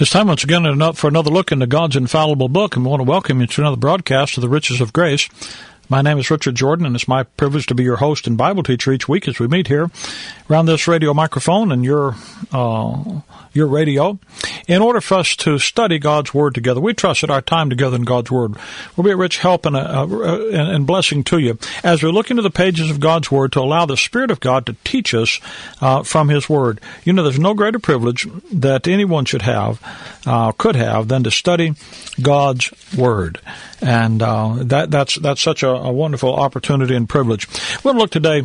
It's 0.00 0.10
time 0.10 0.28
once 0.28 0.44
again 0.44 0.62
for 0.92 1.08
another 1.08 1.30
look 1.30 1.50
into 1.50 1.66
God's 1.66 1.96
infallible 1.96 2.48
book, 2.48 2.76
and 2.76 2.84
we 2.84 2.90
want 2.90 3.00
to 3.00 3.10
welcome 3.10 3.40
you 3.40 3.48
to 3.48 3.62
another 3.62 3.76
broadcast 3.76 4.36
of 4.36 4.42
the 4.42 4.48
Riches 4.48 4.80
of 4.80 4.92
Grace. 4.92 5.28
My 5.88 6.02
name 6.02 6.18
is 6.18 6.30
Richard 6.30 6.54
Jordan, 6.54 6.86
and 6.86 6.94
it's 6.94 7.08
my 7.08 7.24
privilege 7.24 7.66
to 7.66 7.74
be 7.74 7.82
your 7.82 7.96
host 7.96 8.28
and 8.28 8.38
Bible 8.38 8.62
teacher 8.62 8.92
each 8.92 9.08
week 9.08 9.26
as 9.26 9.40
we 9.40 9.48
meet 9.48 9.66
here 9.66 9.90
around 10.50 10.66
this 10.66 10.88
radio 10.88 11.12
microphone 11.14 11.72
and 11.72 11.84
your 11.84 12.14
uh, 12.52 13.20
your 13.52 13.66
radio. 13.66 14.18
In 14.66 14.82
order 14.82 15.00
for 15.00 15.18
us 15.18 15.36
to 15.36 15.58
study 15.58 15.98
God's 15.98 16.32
Word 16.32 16.54
together, 16.54 16.80
we 16.80 16.94
trust 16.94 17.22
that 17.22 17.30
our 17.30 17.40
time 17.40 17.70
together 17.70 17.96
in 17.96 18.02
God's 18.02 18.30
Word 18.30 18.54
will 18.96 19.04
be 19.04 19.10
a 19.10 19.16
rich 19.16 19.38
help 19.38 19.66
and, 19.66 19.76
a, 19.76 20.00
a, 20.00 20.50
and 20.52 20.86
blessing 20.86 21.24
to 21.24 21.38
you 21.38 21.58
as 21.82 22.02
we 22.02 22.10
look 22.10 22.30
into 22.30 22.42
the 22.42 22.50
pages 22.50 22.90
of 22.90 23.00
God's 23.00 23.30
Word 23.30 23.52
to 23.52 23.60
allow 23.60 23.86
the 23.86 23.96
Spirit 23.96 24.30
of 24.30 24.40
God 24.40 24.66
to 24.66 24.76
teach 24.84 25.14
us 25.14 25.40
uh, 25.80 26.02
from 26.02 26.28
His 26.28 26.48
Word. 26.48 26.80
You 27.04 27.12
know, 27.12 27.22
there's 27.22 27.38
no 27.38 27.54
greater 27.54 27.78
privilege 27.78 28.26
that 28.52 28.86
anyone 28.86 29.24
should 29.24 29.42
have, 29.42 29.80
uh, 30.26 30.52
could 30.52 30.76
have, 30.76 31.08
than 31.08 31.24
to 31.24 31.30
study 31.30 31.74
God's 32.20 32.72
Word 32.96 33.40
and 33.80 34.22
uh, 34.22 34.56
that 34.58 34.90
that's 34.90 35.14
that's 35.16 35.40
such 35.40 35.62
a, 35.62 35.68
a, 35.68 35.92
wonderful 35.92 36.34
opportunity 36.34 36.96
and 36.96 37.08
privilege. 37.08 37.46
To 37.82 37.92
look 37.92 38.10
today 38.10 38.42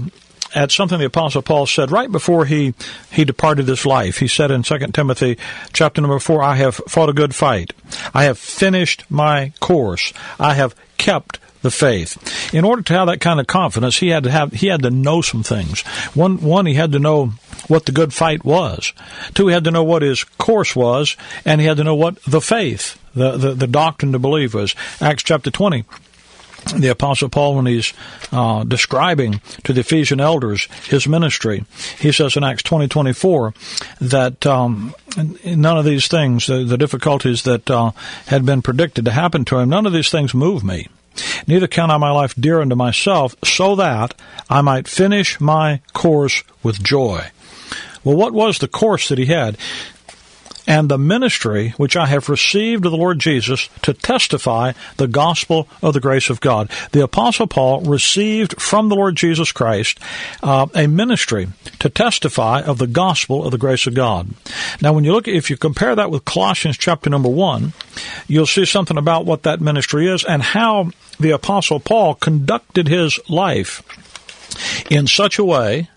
at 0.55 0.71
something 0.71 0.99
the 0.99 1.05
apostle 1.05 1.41
Paul 1.41 1.65
said 1.65 1.91
right 1.91 2.11
before 2.11 2.45
he 2.45 2.73
he 3.11 3.25
departed 3.25 3.65
this 3.65 3.85
life. 3.85 4.19
He 4.19 4.27
said 4.27 4.51
in 4.51 4.63
2 4.63 4.77
Timothy 4.93 5.37
chapter 5.71 6.01
number 6.01 6.19
4, 6.19 6.41
I 6.43 6.55
have 6.55 6.75
fought 6.75 7.09
a 7.09 7.13
good 7.13 7.35
fight. 7.35 7.73
I 8.13 8.25
have 8.25 8.37
finished 8.37 9.05
my 9.09 9.53
course. 9.59 10.13
I 10.39 10.53
have 10.53 10.75
kept 10.97 11.39
the 11.63 11.71
faith. 11.71 12.53
In 12.53 12.65
order 12.65 12.81
to 12.83 12.93
have 12.93 13.07
that 13.07 13.21
kind 13.21 13.39
of 13.39 13.47
confidence, 13.47 13.97
he 13.97 14.09
had 14.09 14.23
to 14.25 14.31
have 14.31 14.51
he 14.51 14.67
had 14.67 14.83
to 14.83 14.91
know 14.91 15.21
some 15.21 15.43
things. 15.43 15.81
One 16.13 16.41
one 16.41 16.65
he 16.65 16.75
had 16.75 16.91
to 16.91 16.99
know 16.99 17.33
what 17.67 17.85
the 17.85 17.91
good 17.91 18.13
fight 18.13 18.43
was. 18.43 18.93
Two, 19.33 19.47
he 19.47 19.53
had 19.53 19.63
to 19.63 19.71
know 19.71 19.83
what 19.83 20.01
his 20.01 20.23
course 20.23 20.75
was, 20.75 21.15
and 21.45 21.61
he 21.61 21.67
had 21.67 21.77
to 21.77 21.83
know 21.83 21.95
what 21.95 22.21
the 22.23 22.41
faith, 22.41 22.99
the 23.15 23.37
the, 23.37 23.53
the 23.53 23.67
doctrine 23.67 24.11
to 24.11 24.19
believe 24.19 24.53
was. 24.53 24.75
Acts 25.01 25.23
chapter 25.23 25.49
twenty 25.49 25.85
the 26.75 26.89
Apostle 26.89 27.29
Paul, 27.29 27.55
when 27.55 27.65
he's 27.65 27.93
uh, 28.31 28.63
describing 28.63 29.41
to 29.63 29.73
the 29.73 29.81
Ephesian 29.81 30.19
elders 30.19 30.67
his 30.87 31.07
ministry, 31.07 31.65
he 31.99 32.11
says 32.11 32.35
in 32.35 32.43
Acts 32.43 32.63
twenty 32.63 32.87
twenty 32.87 33.13
four 33.13 33.53
that 33.99 34.45
um, 34.45 34.95
none 35.45 35.77
of 35.77 35.85
these 35.85 36.07
things, 36.07 36.47
the, 36.47 36.63
the 36.63 36.77
difficulties 36.77 37.43
that 37.43 37.69
uh, 37.69 37.91
had 38.27 38.45
been 38.45 38.61
predicted 38.61 39.05
to 39.05 39.11
happen 39.11 39.45
to 39.45 39.57
him, 39.57 39.69
none 39.69 39.85
of 39.85 39.93
these 39.93 40.09
things 40.09 40.33
move 40.33 40.63
me. 40.63 40.87
Neither 41.45 41.67
count 41.67 41.91
I 41.91 41.97
my 41.97 42.09
life 42.09 42.33
dear 42.33 42.61
unto 42.61 42.75
myself, 42.75 43.35
so 43.43 43.75
that 43.75 44.15
I 44.49 44.61
might 44.61 44.87
finish 44.87 45.39
my 45.39 45.81
course 45.93 46.43
with 46.63 46.83
joy. 46.83 47.27
Well, 48.03 48.17
what 48.17 48.33
was 48.33 48.59
the 48.59 48.67
course 48.67 49.09
that 49.09 49.17
he 49.17 49.27
had? 49.27 49.57
And 50.73 50.89
the 50.89 50.97
ministry 50.97 51.69
which 51.77 51.95
I 51.95 52.07
have 52.07 52.29
received 52.29 52.83
of 52.83 52.91
the 52.91 52.97
Lord 52.97 53.19
Jesus 53.19 53.69
to 53.83 53.93
testify 53.93 54.71
the 54.97 55.07
gospel 55.07 55.67
of 55.83 55.93
the 55.93 55.99
grace 55.99 56.31
of 56.31 56.41
God. 56.41 56.67
The 56.93 57.03
Apostle 57.03 57.45
Paul 57.45 57.81
received 57.81 58.59
from 58.59 58.89
the 58.89 58.95
Lord 58.95 59.15
Jesus 59.15 59.51
Christ 59.51 59.99
uh, 60.41 60.65
a 60.73 60.87
ministry 60.87 61.49
to 61.77 61.89
testify 61.89 62.61
of 62.61 62.79
the 62.79 62.87
gospel 62.87 63.45
of 63.45 63.51
the 63.51 63.59
grace 63.59 63.85
of 63.85 63.93
God. 63.93 64.29
Now, 64.81 64.93
when 64.93 65.03
you 65.03 65.11
look, 65.11 65.27
if 65.27 65.51
you 65.51 65.57
compare 65.57 65.93
that 65.93 66.09
with 66.09 66.25
Colossians 66.25 66.75
chapter 66.75 67.07
number 67.07 67.29
one, 67.29 67.73
you'll 68.27 68.47
see 68.47 68.65
something 68.65 68.97
about 68.97 69.27
what 69.27 69.43
that 69.43 69.61
ministry 69.61 70.07
is 70.07 70.23
and 70.23 70.41
how 70.41 70.89
the 71.19 71.29
Apostle 71.29 71.81
Paul 71.81 72.15
conducted 72.15 72.87
his 72.87 73.19
life 73.29 73.83
in 74.89 75.05
such 75.05 75.37
a 75.37 75.45
way 75.45 75.89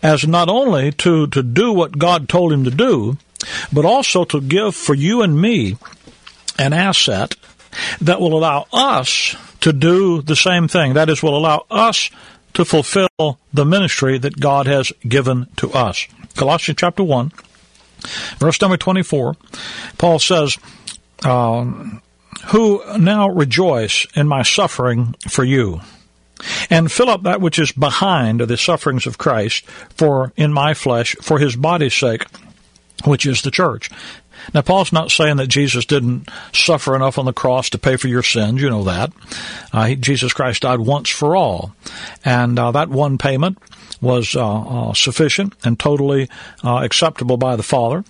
as 0.00 0.24
not 0.24 0.48
only 0.48 0.92
to, 0.92 1.26
to 1.26 1.42
do 1.42 1.72
what 1.72 1.98
God 1.98 2.28
told 2.28 2.52
him 2.52 2.62
to 2.62 2.70
do, 2.70 3.18
but 3.72 3.84
also 3.84 4.24
to 4.24 4.40
give 4.40 4.74
for 4.74 4.94
you 4.94 5.22
and 5.22 5.40
me 5.40 5.76
an 6.58 6.72
asset 6.72 7.34
that 8.00 8.20
will 8.20 8.36
allow 8.36 8.66
us 8.72 9.36
to 9.60 9.72
do 9.72 10.22
the 10.22 10.36
same 10.36 10.68
thing. 10.68 10.94
That 10.94 11.08
is, 11.08 11.22
will 11.22 11.36
allow 11.36 11.66
us 11.70 12.10
to 12.54 12.64
fulfill 12.64 13.38
the 13.52 13.64
ministry 13.64 14.18
that 14.18 14.38
God 14.38 14.66
has 14.66 14.92
given 15.06 15.46
to 15.56 15.72
us. 15.72 16.06
Colossians 16.36 16.78
chapter 16.78 17.02
1, 17.02 17.32
verse 18.38 18.60
number 18.60 18.76
24, 18.76 19.36
Paul 19.98 20.18
says, 20.18 20.58
um, 21.24 22.02
Who 22.48 22.82
now 22.98 23.30
rejoice 23.30 24.06
in 24.14 24.28
my 24.28 24.42
suffering 24.42 25.14
for 25.28 25.44
you 25.44 25.80
and 26.68 26.90
fill 26.90 27.08
up 27.08 27.22
that 27.22 27.40
which 27.40 27.58
is 27.58 27.72
behind 27.72 28.40
of 28.40 28.48
the 28.48 28.56
sufferings 28.56 29.06
of 29.06 29.18
Christ 29.18 29.64
for 29.94 30.32
in 30.36 30.52
my 30.52 30.74
flesh 30.74 31.14
for 31.22 31.38
his 31.38 31.54
body's 31.54 31.94
sake 31.94 32.26
which 33.04 33.26
is 33.26 33.42
the 33.42 33.50
church. 33.50 33.90
Now, 34.54 34.62
Paul's 34.62 34.92
not 34.92 35.10
saying 35.10 35.36
that 35.36 35.46
Jesus 35.46 35.86
didn't 35.86 36.28
suffer 36.52 36.96
enough 36.96 37.18
on 37.18 37.24
the 37.24 37.32
cross 37.32 37.70
to 37.70 37.78
pay 37.78 37.96
for 37.96 38.08
your 38.08 38.22
sins. 38.22 38.60
You 38.60 38.70
know 38.70 38.84
that. 38.84 39.12
Uh, 39.72 39.86
he, 39.86 39.96
Jesus 39.96 40.32
Christ 40.32 40.62
died 40.62 40.80
once 40.80 41.08
for 41.08 41.36
all. 41.36 41.74
And 42.24 42.58
uh, 42.58 42.72
that 42.72 42.88
one 42.88 43.18
payment 43.18 43.58
was 44.00 44.34
uh, 44.34 44.62
uh 44.90 44.94
sufficient 44.94 45.54
and 45.62 45.78
totally 45.78 46.28
uh, 46.64 46.78
acceptable 46.82 47.36
by 47.36 47.54
the 47.54 47.62
Father. 47.62 48.04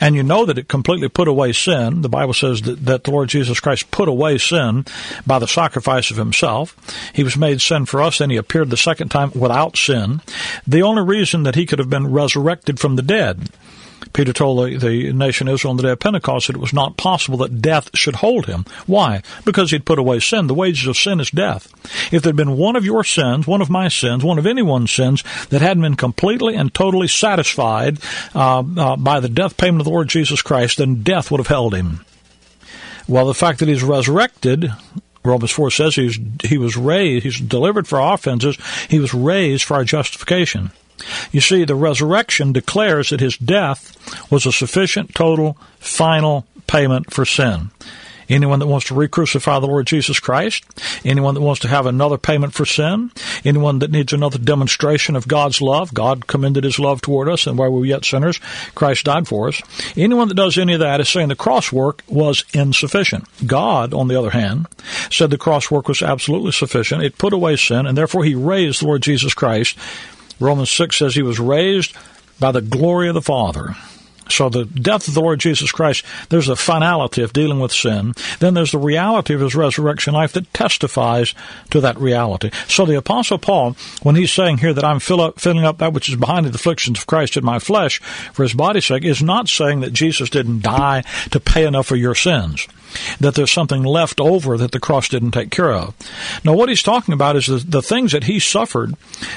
And 0.00 0.16
you 0.16 0.24
know 0.24 0.44
that 0.44 0.58
it 0.58 0.66
completely 0.66 1.08
put 1.08 1.28
away 1.28 1.52
sin. 1.52 2.02
The 2.02 2.08
Bible 2.08 2.34
says 2.34 2.62
that, 2.62 2.84
that 2.84 3.04
the 3.04 3.12
Lord 3.12 3.28
Jesus 3.28 3.60
Christ 3.60 3.92
put 3.92 4.08
away 4.08 4.38
sin 4.38 4.84
by 5.24 5.38
the 5.38 5.46
sacrifice 5.46 6.10
of 6.10 6.16
himself. 6.16 6.76
He 7.14 7.22
was 7.22 7.36
made 7.36 7.60
sin 7.60 7.86
for 7.86 8.02
us 8.02 8.20
and 8.20 8.32
he 8.32 8.38
appeared 8.38 8.70
the 8.70 8.76
second 8.76 9.10
time 9.10 9.30
without 9.36 9.76
sin. 9.76 10.20
The 10.66 10.82
only 10.82 11.04
reason 11.04 11.44
that 11.44 11.54
he 11.54 11.64
could 11.64 11.78
have 11.78 11.90
been 11.90 12.12
resurrected 12.12 12.80
from 12.80 12.96
the 12.96 13.02
dead 13.02 13.48
Peter 14.12 14.32
told 14.32 14.66
the, 14.66 14.76
the 14.78 15.12
nation 15.12 15.48
Israel 15.48 15.70
on 15.70 15.76
the 15.76 15.82
day 15.82 15.90
of 15.90 16.00
Pentecost 16.00 16.46
that 16.46 16.56
it 16.56 16.60
was 16.60 16.72
not 16.72 16.96
possible 16.96 17.38
that 17.38 17.60
death 17.60 17.90
should 17.94 18.16
hold 18.16 18.46
him. 18.46 18.64
Why? 18.86 19.22
Because 19.44 19.70
he'd 19.70 19.84
put 19.84 19.98
away 19.98 20.20
sin. 20.20 20.46
The 20.46 20.54
wages 20.54 20.86
of 20.86 20.96
sin 20.96 21.20
is 21.20 21.30
death. 21.30 21.72
If 22.12 22.22
there'd 22.22 22.36
been 22.36 22.56
one 22.56 22.76
of 22.76 22.84
your 22.84 23.04
sins, 23.04 23.46
one 23.46 23.60
of 23.60 23.70
my 23.70 23.88
sins, 23.88 24.24
one 24.24 24.38
of 24.38 24.46
anyone's 24.46 24.90
sins 24.90 25.22
that 25.50 25.62
hadn't 25.62 25.82
been 25.82 25.96
completely 25.96 26.54
and 26.54 26.72
totally 26.72 27.08
satisfied 27.08 27.98
uh, 28.34 28.62
uh, 28.76 28.96
by 28.96 29.20
the 29.20 29.28
death 29.28 29.56
payment 29.56 29.80
of 29.80 29.84
the 29.84 29.90
Lord 29.90 30.08
Jesus 30.08 30.42
Christ, 30.42 30.78
then 30.78 31.02
death 31.02 31.30
would 31.30 31.40
have 31.40 31.46
held 31.46 31.74
him. 31.74 32.04
Well, 33.08 33.26
the 33.26 33.34
fact 33.34 33.60
that 33.60 33.68
he's 33.68 33.82
resurrected 33.82 34.72
Romans 35.26 35.50
4 35.50 35.70
says 35.70 35.96
he's, 35.96 36.18
he 36.44 36.56
was 36.56 36.76
raised, 36.76 37.24
he's 37.24 37.40
delivered 37.40 37.86
for 37.88 38.00
our 38.00 38.14
offenses, 38.14 38.56
he 38.88 39.00
was 39.00 39.12
raised 39.12 39.64
for 39.64 39.74
our 39.74 39.84
justification. 39.84 40.70
You 41.32 41.40
see, 41.40 41.64
the 41.64 41.74
resurrection 41.74 42.52
declares 42.52 43.10
that 43.10 43.20
his 43.20 43.36
death 43.36 43.96
was 44.30 44.46
a 44.46 44.52
sufficient, 44.52 45.14
total, 45.14 45.56
final 45.78 46.46
payment 46.66 47.12
for 47.12 47.24
sin. 47.24 47.70
Anyone 48.28 48.58
that 48.58 48.66
wants 48.66 48.88
to 48.88 48.94
re-crucify 48.94 49.60
the 49.60 49.68
Lord 49.68 49.86
Jesus 49.86 50.18
Christ, 50.18 50.64
anyone 51.04 51.34
that 51.34 51.40
wants 51.40 51.60
to 51.60 51.68
have 51.68 51.86
another 51.86 52.18
payment 52.18 52.54
for 52.54 52.66
sin, 52.66 53.12
anyone 53.44 53.78
that 53.78 53.92
needs 53.92 54.12
another 54.12 54.38
demonstration 54.38 55.14
of 55.14 55.28
God's 55.28 55.60
love, 55.60 55.94
God 55.94 56.26
commended 56.26 56.64
his 56.64 56.80
love 56.80 57.00
toward 57.00 57.28
us, 57.28 57.46
and 57.46 57.56
while 57.56 57.70
we 57.70 57.78
were 57.78 57.86
yet 57.86 58.04
sinners, 58.04 58.40
Christ 58.74 59.04
died 59.04 59.28
for 59.28 59.46
us. 59.46 59.62
Anyone 59.96 60.26
that 60.26 60.34
does 60.34 60.58
any 60.58 60.74
of 60.74 60.80
that 60.80 61.00
is 61.00 61.08
saying 61.08 61.28
the 61.28 61.36
cross 61.36 61.70
work 61.70 62.02
was 62.08 62.44
insufficient. 62.52 63.28
God, 63.46 63.94
on 63.94 64.08
the 64.08 64.18
other 64.18 64.30
hand, 64.30 64.66
said 65.08 65.30
the 65.30 65.38
cross 65.38 65.70
work 65.70 65.86
was 65.86 66.02
absolutely 66.02 66.50
sufficient. 66.50 67.04
It 67.04 67.18
put 67.18 67.32
away 67.32 67.54
sin, 67.54 67.86
and 67.86 67.96
therefore 67.96 68.24
he 68.24 68.34
raised 68.34 68.82
the 68.82 68.86
Lord 68.86 69.02
Jesus 69.02 69.34
Christ 69.34 69.78
Romans 70.40 70.70
6 70.70 70.96
says 70.96 71.14
he 71.14 71.22
was 71.22 71.40
raised 71.40 71.94
by 72.38 72.52
the 72.52 72.60
glory 72.60 73.08
of 73.08 73.14
the 73.14 73.22
Father. 73.22 73.74
So 74.28 74.48
the 74.48 74.64
death 74.64 75.06
of 75.06 75.14
the 75.14 75.20
Lord 75.20 75.38
Jesus 75.38 75.70
Christ, 75.70 76.04
there's 76.30 76.48
the 76.48 76.56
finality 76.56 77.22
of 77.22 77.32
dealing 77.32 77.60
with 77.60 77.72
sin. 77.72 78.12
Then 78.40 78.54
there's 78.54 78.72
the 78.72 78.78
reality 78.78 79.34
of 79.34 79.40
his 79.40 79.54
resurrection 79.54 80.14
life 80.14 80.32
that 80.32 80.52
testifies 80.52 81.34
to 81.70 81.80
that 81.80 81.98
reality. 81.98 82.50
So 82.66 82.84
the 82.84 82.96
apostle 82.96 83.38
Paul, 83.38 83.76
when 84.02 84.16
he's 84.16 84.32
saying 84.32 84.58
here 84.58 84.74
that 84.74 84.84
I'm 84.84 84.98
fill 84.98 85.20
up, 85.20 85.38
filling 85.38 85.64
up 85.64 85.78
that 85.78 85.92
which 85.92 86.08
is 86.08 86.16
behind 86.16 86.46
the 86.46 86.50
afflictions 86.50 86.98
of 86.98 87.06
Christ 87.06 87.36
in 87.36 87.44
my 87.44 87.58
flesh 87.58 88.00
for 88.32 88.42
his 88.42 88.54
body's 88.54 88.86
sake, 88.86 89.04
is 89.04 89.22
not 89.22 89.48
saying 89.48 89.80
that 89.80 89.92
Jesus 89.92 90.28
didn't 90.28 90.62
die 90.62 91.04
to 91.30 91.38
pay 91.38 91.64
enough 91.64 91.86
for 91.86 91.96
your 91.96 92.14
sins 92.14 92.66
that 93.20 93.34
there's 93.34 93.50
something 93.50 93.82
left 93.82 94.20
over 94.20 94.56
that 94.56 94.72
the 94.72 94.80
cross 94.80 95.08
didn't 95.08 95.32
take 95.32 95.50
care 95.50 95.72
of. 95.72 95.94
Now, 96.44 96.54
what 96.54 96.68
he's 96.68 96.82
talking 96.82 97.14
about 97.14 97.36
is 97.36 97.46
the, 97.46 97.56
the 97.56 97.82
things 97.82 98.12
that 98.12 98.24
he 98.24 98.38
suffered, 98.38 98.94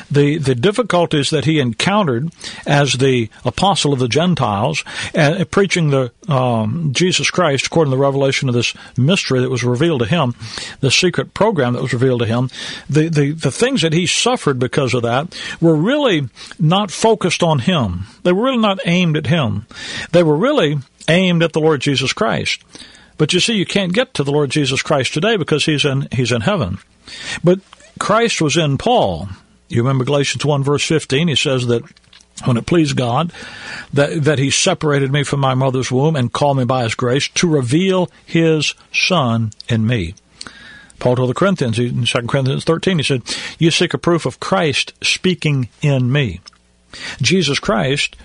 the, 0.09 0.37
the 0.37 0.55
difficulties 0.55 1.29
that 1.29 1.45
he 1.45 1.59
encountered 1.59 2.31
as 2.65 2.93
the 2.93 3.29
apostle 3.45 3.93
of 3.93 3.99
the 3.99 4.07
Gentiles, 4.07 4.83
uh, 5.15 5.43
preaching 5.49 5.89
the 5.89 6.11
um, 6.27 6.93
Jesus 6.93 7.29
Christ 7.29 7.67
according 7.67 7.91
to 7.91 7.97
the 7.97 8.01
revelation 8.01 8.49
of 8.49 8.55
this 8.55 8.73
mystery 8.97 9.39
that 9.39 9.49
was 9.49 9.63
revealed 9.63 10.01
to 10.01 10.05
him, 10.05 10.35
the 10.79 10.91
secret 10.91 11.33
program 11.33 11.73
that 11.73 11.81
was 11.81 11.93
revealed 11.93 12.21
to 12.21 12.25
him. 12.25 12.49
The, 12.89 13.09
the, 13.09 13.31
the 13.31 13.51
things 13.51 13.81
that 13.81 13.93
he 13.93 14.05
suffered 14.05 14.59
because 14.59 14.93
of 14.93 15.03
that 15.03 15.35
were 15.59 15.75
really 15.75 16.29
not 16.59 16.91
focused 16.91 17.43
on 17.43 17.59
him. 17.59 18.05
They 18.23 18.31
were 18.31 18.43
really 18.43 18.57
not 18.57 18.79
aimed 18.85 19.17
at 19.17 19.27
him. 19.27 19.65
They 20.11 20.23
were 20.23 20.35
really 20.35 20.77
aimed 21.07 21.43
at 21.43 21.53
the 21.53 21.61
Lord 21.61 21.81
Jesus 21.81 22.13
Christ. 22.13 22.63
But 23.19 23.33
you 23.33 23.41
see, 23.41 23.53
you 23.53 23.65
can't 23.65 23.93
get 23.93 24.13
to 24.15 24.23
the 24.23 24.31
Lord 24.31 24.49
Jesus 24.49 24.81
Christ 24.81 25.13
today 25.13 25.35
because 25.35 25.65
he's 25.65 25.83
in, 25.83 26.07
he's 26.13 26.31
in 26.31 26.41
heaven. 26.41 26.79
But 27.43 27.59
Christ 27.99 28.41
was 28.41 28.55
in 28.55 28.77
Paul. 28.77 29.27
You 29.67 29.83
remember 29.83 30.05
Galatians 30.05 30.43
1 30.43 30.63
verse 30.63 30.87
15, 30.87 31.27
he 31.27 31.35
says 31.35 31.67
that 31.67 31.83
when 32.45 32.55
it 32.55 32.65
pleased 32.65 32.95
God 32.95 33.33
that, 33.91 34.23
that 34.23 34.39
he 34.39 34.49
separated 34.49 35.11
me 35.11 35.23
from 35.23 35.41
my 35.41 35.53
mother's 35.53 35.91
womb 35.91 36.15
and 36.15 36.31
called 36.31 36.57
me 36.57 36.63
by 36.63 36.83
his 36.83 36.95
grace 36.95 37.27
to 37.27 37.47
reveal 37.47 38.09
his 38.25 38.73
son 38.93 39.51
in 39.67 39.85
me. 39.85 40.15
Paul 40.99 41.17
told 41.17 41.29
the 41.29 41.33
Corinthians 41.33 41.77
in 41.77 42.05
2 42.05 42.27
Corinthians 42.27 42.63
13, 42.63 42.99
he 42.99 43.03
said, 43.03 43.23
You 43.57 43.69
seek 43.69 43.93
a 43.93 43.97
proof 43.97 44.25
of 44.25 44.39
Christ 44.39 44.93
speaking 45.01 45.67
in 45.81 46.09
me. 46.09 46.39
Jesus 47.21 47.59
Christ 47.59 48.15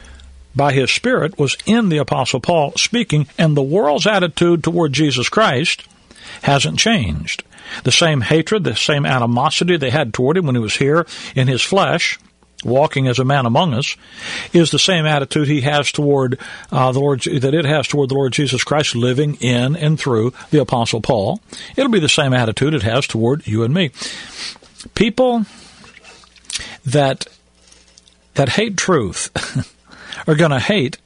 by 0.56 0.72
his 0.72 0.90
Spirit 0.90 1.38
was 1.38 1.56
in 1.66 1.88
the 1.88 1.98
Apostle 1.98 2.40
Paul 2.40 2.72
speaking, 2.76 3.26
and 3.38 3.56
the 3.56 3.62
world's 3.62 4.06
attitude 4.06 4.62
toward 4.62 4.92
Jesus 4.92 5.28
Christ 5.28 5.86
hasn't 6.42 6.78
changed. 6.78 7.42
The 7.84 7.92
same 7.92 8.20
hatred, 8.20 8.64
the 8.64 8.76
same 8.76 9.06
animosity 9.06 9.76
they 9.76 9.90
had 9.90 10.12
toward 10.12 10.36
him 10.36 10.46
when 10.46 10.54
he 10.54 10.60
was 10.60 10.76
here 10.76 11.06
in 11.34 11.48
his 11.48 11.62
flesh, 11.62 12.18
walking 12.62 13.08
as 13.08 13.18
a 13.18 13.24
man 13.24 13.46
among 13.46 13.74
us, 13.74 13.96
is 14.52 14.70
the 14.70 14.78
same 14.78 15.06
attitude 15.06 15.48
he 15.48 15.62
has 15.62 15.90
toward 15.90 16.38
uh, 16.70 16.92
the 16.92 17.00
Lord 17.00 17.22
that 17.22 17.54
it 17.54 17.64
has 17.64 17.88
toward 17.88 18.10
the 18.10 18.14
Lord 18.14 18.32
Jesus 18.32 18.64
Christ, 18.64 18.94
living 18.94 19.36
in 19.36 19.76
and 19.76 19.98
through 19.98 20.32
the 20.50 20.60
Apostle 20.60 21.00
Paul. 21.00 21.40
It'll 21.76 21.90
be 21.90 22.00
the 22.00 22.08
same 22.08 22.32
attitude 22.32 22.74
it 22.74 22.82
has 22.82 23.06
toward 23.06 23.46
you 23.46 23.64
and 23.64 23.74
me. 23.74 23.90
People 24.94 25.46
that 26.84 27.26
that 28.34 28.50
hate 28.50 28.76
truth 28.76 29.30
are 30.26 30.34
going 30.34 30.50
to 30.50 30.60
hate 30.60 30.98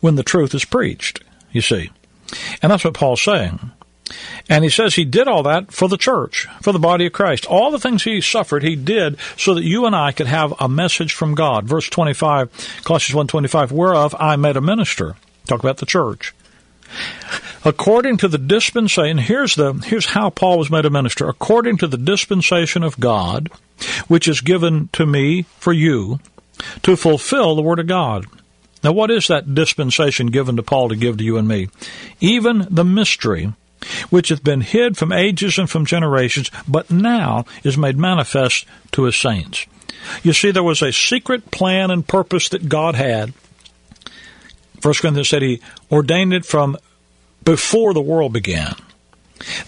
when 0.00 0.16
the 0.16 0.22
truth 0.22 0.54
is 0.54 0.64
preached, 0.64 1.22
you 1.52 1.60
see. 1.60 1.90
And 2.62 2.70
that's 2.70 2.84
what 2.84 2.94
Paul's 2.94 3.22
saying. 3.22 3.72
And 4.48 4.64
he 4.64 4.70
says 4.70 4.94
he 4.94 5.04
did 5.04 5.28
all 5.28 5.42
that 5.44 5.72
for 5.72 5.88
the 5.88 5.96
church, 5.96 6.48
for 6.60 6.72
the 6.72 6.78
body 6.78 7.06
of 7.06 7.12
Christ. 7.12 7.46
All 7.46 7.70
the 7.70 7.78
things 7.78 8.02
he 8.02 8.20
suffered, 8.20 8.62
he 8.62 8.74
did 8.76 9.16
so 9.36 9.54
that 9.54 9.64
you 9.64 9.86
and 9.86 9.94
I 9.94 10.12
could 10.12 10.26
have 10.26 10.52
a 10.58 10.68
message 10.68 11.12
from 11.12 11.34
God. 11.34 11.68
Verse 11.68 11.88
25, 11.88 12.82
Colossians 12.84 13.30
1.25, 13.30 13.70
whereof 13.70 14.14
I 14.18 14.36
made 14.36 14.56
a 14.56 14.60
minister. 14.60 15.14
Talk 15.46 15.60
about 15.60 15.78
the 15.78 15.86
church. 15.86 16.34
According 17.64 18.16
to 18.18 18.28
the 18.28 18.38
dispensation, 18.38 19.18
here's 19.18 19.54
the, 19.54 19.74
here's 19.74 20.06
how 20.06 20.30
Paul 20.30 20.58
was 20.58 20.70
made 20.70 20.86
a 20.86 20.90
minister. 20.90 21.28
According 21.28 21.76
to 21.78 21.86
the 21.86 21.98
dispensation 21.98 22.82
of 22.82 22.98
God, 22.98 23.48
which 24.08 24.26
is 24.26 24.40
given 24.40 24.88
to 24.94 25.06
me 25.06 25.42
for 25.58 25.72
you, 25.72 26.18
to 26.82 26.96
fulfill 26.96 27.54
the 27.54 27.62
word 27.62 27.78
of 27.78 27.86
God 27.86 28.26
now, 28.82 28.92
what 28.92 29.10
is 29.10 29.28
that 29.28 29.54
dispensation 29.54 30.28
given 30.28 30.56
to 30.56 30.62
Paul 30.62 30.88
to 30.88 30.96
give 30.96 31.18
to 31.18 31.24
you 31.24 31.36
and 31.36 31.46
me? 31.46 31.68
Even 32.20 32.66
the 32.70 32.84
mystery 32.84 33.52
which 34.10 34.28
hath 34.28 34.44
been 34.44 34.60
hid 34.60 34.96
from 34.96 35.12
ages 35.12 35.58
and 35.58 35.68
from 35.68 35.86
generations, 35.86 36.50
but 36.68 36.90
now 36.90 37.44
is 37.62 37.76
made 37.76 37.96
manifest 37.96 38.66
to 38.92 39.04
his 39.04 39.16
saints. 39.16 39.66
You 40.22 40.32
see, 40.32 40.50
there 40.50 40.62
was 40.62 40.82
a 40.82 40.92
secret 40.92 41.50
plan 41.50 41.90
and 41.90 42.06
purpose 42.06 42.48
that 42.50 42.68
God 42.68 42.94
had. 42.94 43.32
First 44.80 45.00
Corinthians 45.02 45.28
said 45.28 45.42
he 45.42 45.60
ordained 45.90 46.32
it 46.32 46.46
from 46.46 46.76
before 47.44 47.92
the 47.92 48.00
world 48.00 48.32
began. 48.32 48.74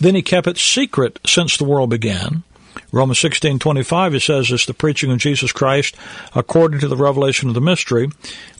Then 0.00 0.14
he 0.14 0.22
kept 0.22 0.46
it 0.46 0.58
secret 0.58 1.18
since 1.26 1.56
the 1.56 1.64
world 1.64 1.90
began. 1.90 2.44
Romans 2.92 3.18
16:25 3.20 4.14
it 4.14 4.20
says 4.20 4.50
it's 4.50 4.66
the 4.66 4.74
preaching 4.74 5.10
of 5.10 5.18
Jesus 5.18 5.50
Christ 5.50 5.96
according 6.34 6.78
to 6.80 6.88
the 6.88 6.96
revelation 6.96 7.48
of 7.48 7.54
the 7.54 7.60
mystery 7.60 8.10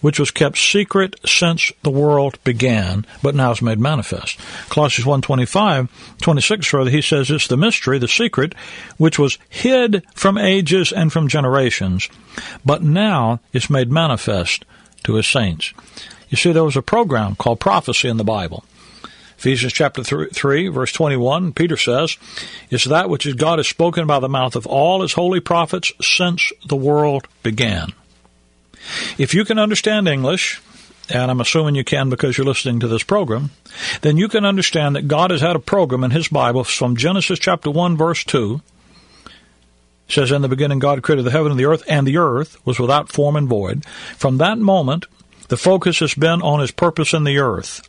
which 0.00 0.18
was 0.18 0.30
kept 0.30 0.56
secret 0.56 1.20
since 1.26 1.70
the 1.82 1.90
world 1.90 2.38
began 2.42 3.04
but 3.22 3.34
now 3.34 3.50
is 3.50 3.60
made 3.60 3.78
manifest. 3.78 4.38
Colossians 4.70 5.06
1:25 5.06 5.88
26 6.22 6.72
rather 6.72 6.90
he 6.90 7.02
says 7.02 7.30
it's 7.30 7.46
the 7.46 7.58
mystery 7.58 7.98
the 7.98 8.08
secret 8.08 8.54
which 8.96 9.18
was 9.18 9.36
hid 9.50 10.02
from 10.14 10.38
ages 10.38 10.92
and 10.92 11.12
from 11.12 11.28
generations 11.28 12.08
but 12.64 12.82
now 12.82 13.38
is 13.52 13.68
made 13.68 13.92
manifest 13.92 14.64
to 15.04 15.14
his 15.14 15.26
saints. 15.26 15.74
You 16.30 16.38
see 16.38 16.52
there 16.52 16.64
was 16.64 16.76
a 16.76 16.82
program 16.82 17.36
called 17.36 17.60
prophecy 17.60 18.08
in 18.08 18.16
the 18.16 18.24
Bible. 18.24 18.64
Ephesians 19.42 19.72
chapter 19.72 20.04
3, 20.04 20.68
verse 20.68 20.92
21, 20.92 21.52
Peter 21.52 21.76
says, 21.76 22.16
It's 22.70 22.84
that 22.84 23.10
which 23.10 23.36
God 23.36 23.58
has 23.58 23.66
spoken 23.66 24.06
by 24.06 24.20
the 24.20 24.28
mouth 24.28 24.54
of 24.54 24.68
all 24.68 25.02
his 25.02 25.14
holy 25.14 25.40
prophets 25.40 25.90
since 26.00 26.52
the 26.64 26.76
world 26.76 27.26
began. 27.42 27.92
If 29.18 29.34
you 29.34 29.44
can 29.44 29.58
understand 29.58 30.06
English, 30.06 30.62
and 31.08 31.28
I'm 31.28 31.40
assuming 31.40 31.74
you 31.74 31.82
can 31.82 32.08
because 32.08 32.38
you're 32.38 32.46
listening 32.46 32.78
to 32.78 32.86
this 32.86 33.02
program, 33.02 33.50
then 34.02 34.16
you 34.16 34.28
can 34.28 34.44
understand 34.44 34.94
that 34.94 35.08
God 35.08 35.32
has 35.32 35.40
had 35.40 35.56
a 35.56 35.58
program 35.58 36.04
in 36.04 36.12
his 36.12 36.28
Bible 36.28 36.62
from 36.62 36.94
Genesis 36.94 37.40
chapter 37.40 37.68
1 37.68 37.96
verse 37.96 38.22
2. 38.22 38.60
It 39.24 39.32
says, 40.06 40.30
In 40.30 40.42
the 40.42 40.48
beginning 40.48 40.78
God 40.78 41.02
created 41.02 41.24
the 41.24 41.32
heaven 41.32 41.50
and 41.50 41.58
the 41.58 41.66
earth, 41.66 41.82
and 41.88 42.06
the 42.06 42.18
earth 42.18 42.64
was 42.64 42.78
without 42.78 43.10
form 43.10 43.34
and 43.34 43.48
void. 43.48 43.84
From 44.16 44.38
that 44.38 44.58
moment, 44.58 45.06
the 45.48 45.56
focus 45.56 45.98
has 45.98 46.14
been 46.14 46.40
on 46.42 46.60
his 46.60 46.70
purpose 46.70 47.12
in 47.12 47.24
the 47.24 47.38
earth 47.38 47.82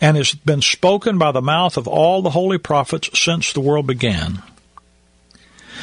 and 0.00 0.16
has 0.16 0.32
been 0.32 0.62
spoken 0.62 1.18
by 1.18 1.32
the 1.32 1.42
mouth 1.42 1.76
of 1.76 1.88
all 1.88 2.22
the 2.22 2.30
holy 2.30 2.58
prophets 2.58 3.10
since 3.18 3.52
the 3.52 3.60
world 3.60 3.86
began. 3.86 4.42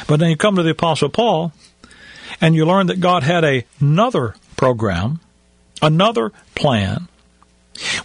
But 0.06 0.20
then 0.20 0.30
you 0.30 0.36
come 0.36 0.56
to 0.56 0.62
the 0.62 0.70
Apostle 0.70 1.08
Paul, 1.08 1.52
and 2.40 2.54
you 2.54 2.66
learn 2.66 2.88
that 2.88 3.00
God 3.00 3.22
had 3.22 3.44
a, 3.44 3.64
another 3.80 4.34
program, 4.56 5.20
another 5.80 6.32
plan, 6.54 7.08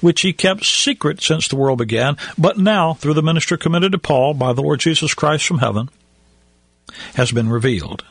which 0.01 0.21
he 0.21 0.33
kept 0.33 0.65
secret 0.65 1.21
since 1.21 1.47
the 1.47 1.55
world 1.55 1.77
began, 1.77 2.17
but 2.37 2.57
now, 2.57 2.93
through 2.93 3.13
the 3.13 3.21
ministry 3.21 3.57
committed 3.57 3.91
to 3.91 3.99
Paul 3.99 4.33
by 4.33 4.53
the 4.53 4.61
Lord 4.61 4.79
Jesus 4.79 5.13
Christ 5.13 5.45
from 5.45 5.59
heaven, 5.59 5.89
has 7.15 7.31
been 7.31 7.49
revealed. 7.49 8.03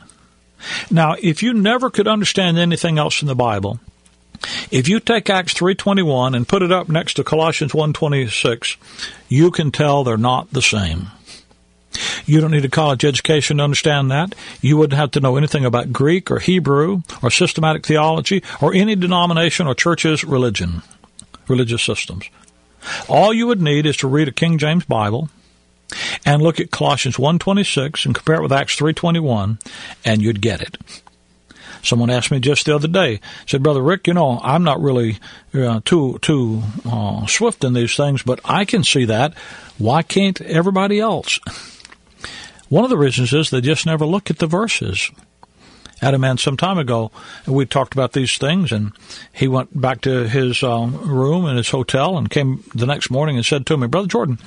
Now, 0.89 1.15
if 1.21 1.41
you 1.43 1.53
never 1.53 1.89
could 1.89 2.07
understand 2.07 2.57
anything 2.57 2.97
else 2.97 3.21
in 3.21 3.27
the 3.27 3.35
Bible, 3.35 3.79
if 4.71 4.87
you 4.87 4.99
take 4.99 5.29
Acts 5.29 5.53
3:21 5.53 6.35
and 6.35 6.47
put 6.47 6.61
it 6.61 6.71
up 6.71 6.89
next 6.89 7.15
to 7.15 7.23
Colossians 7.23 7.73
1:26, 7.73 8.77
you 9.27 9.51
can 9.51 9.71
tell 9.71 10.03
they're 10.03 10.17
not 10.17 10.51
the 10.51 10.61
same. 10.61 11.11
You 12.25 12.39
don't 12.39 12.51
need 12.51 12.65
a 12.65 12.69
college 12.69 13.03
education 13.03 13.57
to 13.57 13.63
understand 13.63 14.11
that. 14.11 14.35
You 14.61 14.77
wouldn't 14.77 14.99
have 14.99 15.11
to 15.11 15.19
know 15.19 15.37
anything 15.37 15.65
about 15.65 15.91
Greek 15.91 16.29
or 16.29 16.39
Hebrew 16.39 17.01
or 17.21 17.31
systematic 17.31 17.85
theology 17.85 18.43
or 18.61 18.73
any 18.73 18.95
denomination 18.95 19.67
or 19.67 19.73
church's 19.73 20.23
religion, 20.23 20.83
religious 21.47 21.81
systems. 21.83 22.29
All 23.07 23.33
you 23.33 23.47
would 23.47 23.61
need 23.61 23.85
is 23.85 23.97
to 23.97 24.07
read 24.07 24.27
a 24.27 24.31
King 24.31 24.57
James 24.57 24.85
Bible 24.85 25.29
and 26.25 26.41
look 26.41 26.59
at 26.59 26.71
Colossians 26.71 27.17
1:26 27.17 28.05
and 28.05 28.15
compare 28.15 28.35
it 28.35 28.43
with 28.43 28.53
Acts 28.53 28.75
3:21 28.75 29.57
and 30.05 30.21
you'd 30.21 30.41
get 30.41 30.61
it. 30.61 30.77
Someone 31.81 32.09
asked 32.09 32.31
me 32.31 32.39
just 32.39 32.65
the 32.65 32.75
other 32.75 32.87
day, 32.87 33.21
said, 33.45 33.63
Brother 33.63 33.81
Rick, 33.81 34.07
you 34.07 34.13
know, 34.13 34.39
I'm 34.43 34.63
not 34.63 34.81
really 34.81 35.17
uh, 35.53 35.81
too 35.85 36.19
too 36.21 36.61
uh, 36.85 37.25
swift 37.25 37.63
in 37.63 37.73
these 37.73 37.95
things, 37.95 38.23
but 38.23 38.39
I 38.43 38.65
can 38.65 38.83
see 38.83 39.05
that. 39.05 39.33
Why 39.77 40.01
can't 40.01 40.39
everybody 40.41 40.99
else? 40.99 41.39
One 42.69 42.83
of 42.83 42.89
the 42.89 42.97
reasons 42.97 43.33
is 43.33 43.49
they 43.49 43.61
just 43.61 43.85
never 43.85 44.05
look 44.05 44.29
at 44.29 44.37
the 44.37 44.47
verses. 44.47 45.09
I 46.01 46.05
had 46.05 46.13
a 46.13 46.19
man 46.19 46.37
some 46.37 46.55
time 46.55 46.77
ago, 46.77 47.11
and 47.45 47.55
we 47.55 47.65
talked 47.65 47.93
about 47.93 48.13
these 48.13 48.37
things, 48.37 48.71
and 48.71 48.93
he 49.33 49.47
went 49.47 49.79
back 49.79 50.01
to 50.01 50.29
his 50.29 50.63
uh, 50.63 50.87
room 50.87 51.45
in 51.45 51.57
his 51.57 51.69
hotel 51.69 52.17
and 52.17 52.29
came 52.29 52.63
the 52.73 52.85
next 52.85 53.09
morning 53.09 53.35
and 53.35 53.45
said 53.45 53.65
to 53.65 53.77
me, 53.77 53.87
Brother 53.87 54.07
Jordan, 54.07 54.37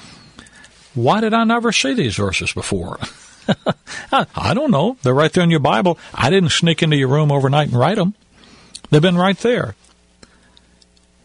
why 0.94 1.20
did 1.20 1.34
I 1.34 1.44
never 1.44 1.72
see 1.72 1.94
these 1.94 2.16
verses 2.16 2.52
before? 2.52 2.98
I 4.12 4.54
don't 4.54 4.70
know. 4.70 4.96
They're 5.02 5.14
right 5.14 5.32
there 5.32 5.44
in 5.44 5.50
your 5.50 5.60
Bible. 5.60 5.98
I 6.14 6.30
didn't 6.30 6.50
sneak 6.50 6.82
into 6.82 6.96
your 6.96 7.08
room 7.08 7.32
overnight 7.32 7.68
and 7.68 7.76
write 7.76 7.96
them. 7.96 8.14
They've 8.90 9.02
been 9.02 9.16
right 9.16 9.38
there. 9.38 9.74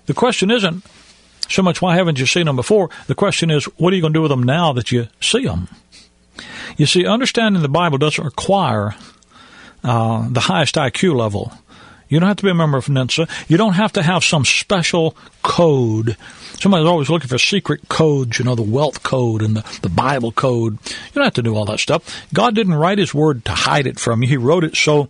The 0.06 0.14
question 0.14 0.50
isn't 0.50 0.84
so 1.50 1.62
much 1.62 1.82
why 1.82 1.96
haven't 1.96 2.20
you 2.20 2.26
seen 2.26 2.46
them 2.46 2.56
before? 2.56 2.90
The 3.08 3.16
question 3.16 3.52
is 3.52 3.66
what 3.78 3.94
are 3.94 3.96
you 3.96 4.02
going 4.02 4.14
to 4.14 4.18
do 4.18 4.22
with 4.22 4.32
them 4.32 4.44
now 4.44 4.74
that 4.74 4.92
you 4.92 5.08
see 5.22 5.46
them? 5.46 5.68
You 6.78 6.86
see, 6.86 7.06
understanding 7.06 7.62
the 7.62 7.70
Bible 7.70 7.98
doesn't 7.98 8.24
require 8.24 8.96
uh, 9.84 10.28
the 10.30 10.42
highest 10.42 10.76
IQ 10.76 11.16
level. 11.16 11.52
You 12.10 12.20
don't 12.20 12.28
have 12.28 12.38
to 12.38 12.44
be 12.44 12.50
a 12.50 12.56
member 12.56 12.78
of 12.78 12.90
Mensa. 12.90 13.28
You 13.48 13.58
don't 13.58 13.74
have 13.74 13.94
to 13.94 14.04
have 14.04 14.24
some 14.24 14.46
special 14.46 15.16
code. 15.44 16.18
Somebody's 16.60 16.88
always 16.88 17.10
looking 17.10 17.28
for 17.28 17.38
secret 17.38 17.88
codes, 17.90 18.40
you 18.40 18.46
know, 18.46 18.56
the 18.56 18.62
wealth 18.62 19.04
code 19.04 19.42
and 19.42 19.58
the, 19.58 19.80
the 19.82 19.90
Bible 19.90 20.32
code. 20.32 20.74
You 20.74 21.14
don't 21.14 21.26
have 21.26 21.34
to 21.36 21.44
do 21.44 21.56
all 21.56 21.66
that 21.66 21.80
stuff. 21.80 22.26
God 22.34 22.56
didn't 22.56 22.76
write 22.76 22.98
His 22.98 23.14
Word 23.14 23.46
to 23.46 23.52
hide 23.52 23.88
it 23.88 24.00
from 24.00 24.24
you. 24.24 24.30
He 24.30 24.38
wrote 24.38 24.64
it 24.64 24.76
so 24.76 25.10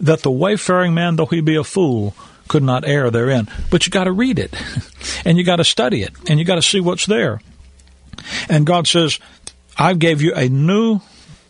that 0.00 0.20
the 0.20 0.30
wayfaring 0.30 0.94
man, 0.94 1.16
though 1.16 1.26
he 1.26 1.40
be 1.40 1.56
a 1.56 1.64
fool, 1.64 2.14
could 2.48 2.62
not 2.62 2.86
err 2.86 3.10
therein. 3.10 3.48
But 3.70 3.86
you 3.86 3.90
got 3.90 4.04
to 4.04 4.12
read 4.12 4.38
it, 4.38 4.54
and 5.24 5.38
you 5.38 5.44
got 5.44 5.56
to 5.56 5.64
study 5.64 6.02
it, 6.02 6.12
and 6.28 6.38
you 6.38 6.44
got 6.44 6.56
to 6.56 6.62
see 6.62 6.80
what's 6.80 7.06
there. 7.06 7.40
And 8.48 8.66
God 8.66 8.86
says, 8.86 9.18
I 9.78 9.94
gave 9.94 10.22
you 10.22 10.34
a 10.34 10.48
new 10.48 11.00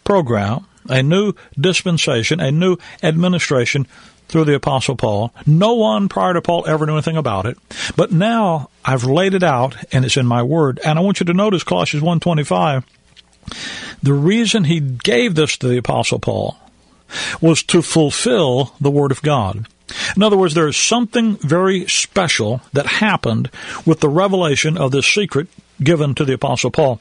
program, 0.04 0.66
a 0.88 1.02
new 1.02 1.35
dispensation, 1.59 2.40
a 2.40 2.50
new 2.50 2.76
administration 3.02 3.87
through 4.28 4.45
the 4.45 4.54
Apostle 4.54 4.97
Paul. 4.97 5.33
No 5.47 5.75
one 5.75 6.09
prior 6.09 6.35
to 6.35 6.42
Paul 6.42 6.64
ever 6.66 6.87
knew 6.87 6.95
anything 6.95 7.16
about 7.16 7.47
it. 7.47 7.59
But 7.97 8.12
now 8.12 8.71
I've 8.85 9.04
laid 9.04 9.35
it 9.35 9.42
out 9.42 9.76
and 9.92 10.04
it's 10.04 10.16
in 10.16 10.26
my 10.26 10.42
word. 10.42 10.80
And 10.85 10.99
I 10.99 11.02
want 11.02 11.21
you 11.21 11.26
to 11.26 11.35
notice 11.35 11.62
Colossians 11.62 12.02
125. 12.02 12.85
The 14.02 14.12
reason 14.12 14.64
he 14.64 14.80
gave 14.80 15.35
this 15.35 15.56
to 15.59 15.68
the 15.68 15.78
Apostle 15.78 16.18
Paul 16.18 16.56
was 17.40 17.62
to 17.64 17.83
fulfill 17.83 18.75
the 18.80 18.90
Word 18.90 19.12
of 19.12 19.23
God. 19.23 19.66
In 20.16 20.23
other 20.23 20.37
words, 20.37 20.54
there 20.54 20.66
is 20.66 20.76
something 20.76 21.37
very 21.37 21.87
special 21.87 22.61
that 22.73 22.87
happened 22.87 23.50
with 23.85 24.00
the 24.00 24.09
revelation 24.09 24.76
of 24.76 24.90
this 24.90 25.06
secret 25.06 25.49
given 25.83 26.14
to 26.16 26.25
the 26.25 26.35
Apostle 26.35 26.71
Paul. 26.71 27.00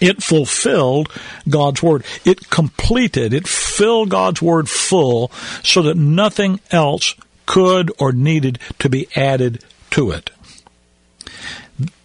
It 0.00 0.22
fulfilled 0.22 1.10
God's 1.48 1.82
Word. 1.82 2.04
It 2.24 2.50
completed, 2.50 3.32
it 3.32 3.46
filled 3.46 4.10
God's 4.10 4.42
Word 4.42 4.68
full 4.68 5.30
so 5.62 5.82
that 5.82 5.96
nothing 5.96 6.60
else 6.70 7.14
could 7.46 7.92
or 7.98 8.12
needed 8.12 8.58
to 8.80 8.88
be 8.88 9.08
added 9.14 9.64
to 9.90 10.10
it. 10.10 10.30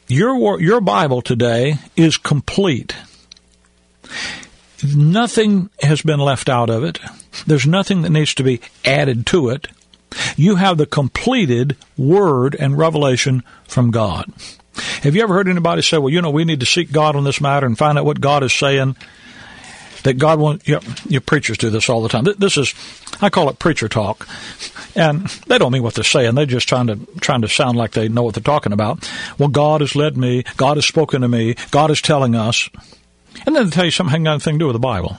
Your, 0.08 0.60
your 0.60 0.82
Bible 0.82 1.22
today 1.22 1.76
is 1.96 2.18
complete. 2.18 2.96
Nothing 4.96 5.70
has 5.82 6.02
been 6.02 6.20
left 6.20 6.50
out 6.50 6.70
of 6.70 6.84
it. 6.84 7.00
There's 7.46 7.68
nothing 7.68 8.02
that 8.02 8.10
needs 8.10 8.34
to 8.36 8.44
be 8.44 8.62
added 8.86 9.26
to 9.28 9.50
it. 9.50 9.68
You 10.36 10.56
have 10.56 10.78
the 10.78 10.86
completed 10.86 11.78
Word 11.98 12.56
and 12.60 12.78
revelation 12.78 13.44
from 13.68 13.92
God. 13.92 14.32
Have 15.04 15.16
you 15.16 15.24
ever 15.24 15.34
heard 15.34 15.48
anybody 15.48 15.82
say, 15.82 15.98
well, 15.98 16.10
you 16.10 16.22
know, 16.22 16.32
we 16.32 16.46
need 16.46 16.60
to 16.60 16.66
seek 16.66 16.92
God 16.92 17.16
on 17.16 17.24
this 17.24 17.42
matter 17.42 17.66
and 17.66 17.78
find 17.78 17.98
out 17.98 18.06
what 18.06 18.22
God 18.22 18.44
is 18.44 18.54
saying? 18.54 18.96
That 20.04 20.18
God 20.18 20.40
wants, 20.40 20.66
you 20.66 20.76
know, 20.76 20.82
your 21.10 21.20
preachers 21.20 21.58
do 21.58 21.70
this 21.70 21.90
all 21.90 22.02
the 22.02 22.08
time. 22.08 22.26
This 22.38 22.58
is, 22.58 22.74
I 23.22 23.30
call 23.30 23.50
it 23.50 23.60
preacher 23.60 23.90
talk. 23.90 24.28
And 24.96 25.28
they 25.48 25.58
don't 25.58 25.74
mean 25.74 25.84
what 25.84 25.96
they're 25.96 26.06
saying. 26.06 26.36
They're 26.36 26.46
just 26.46 26.70
trying 26.70 26.88
to, 26.88 27.00
trying 27.20 27.42
to 27.42 27.50
sound 27.50 27.78
like 27.78 27.92
they 27.92 28.08
know 28.08 28.24
what 28.24 28.34
they're 28.34 28.42
talking 28.42 28.72
about. 28.72 29.10
Well, 29.38 29.50
God 29.50 29.82
has 29.82 29.98
led 29.98 30.16
me. 30.16 30.44
God 30.56 30.78
has 30.78 30.86
spoken 30.86 31.22
to 31.22 31.28
me. 31.28 31.56
God 31.72 31.92
is 31.92 32.02
telling 32.02 32.34
us. 32.34 32.70
And 33.46 33.56
then 33.56 33.66
they 33.66 33.72
tell 33.72 33.86
you 33.86 33.92
something 33.92 34.24
nothing 34.24 34.56
to 34.56 34.60
do 34.60 34.68
with 34.68 34.76
the 34.76 34.80
Bible. 34.80 35.18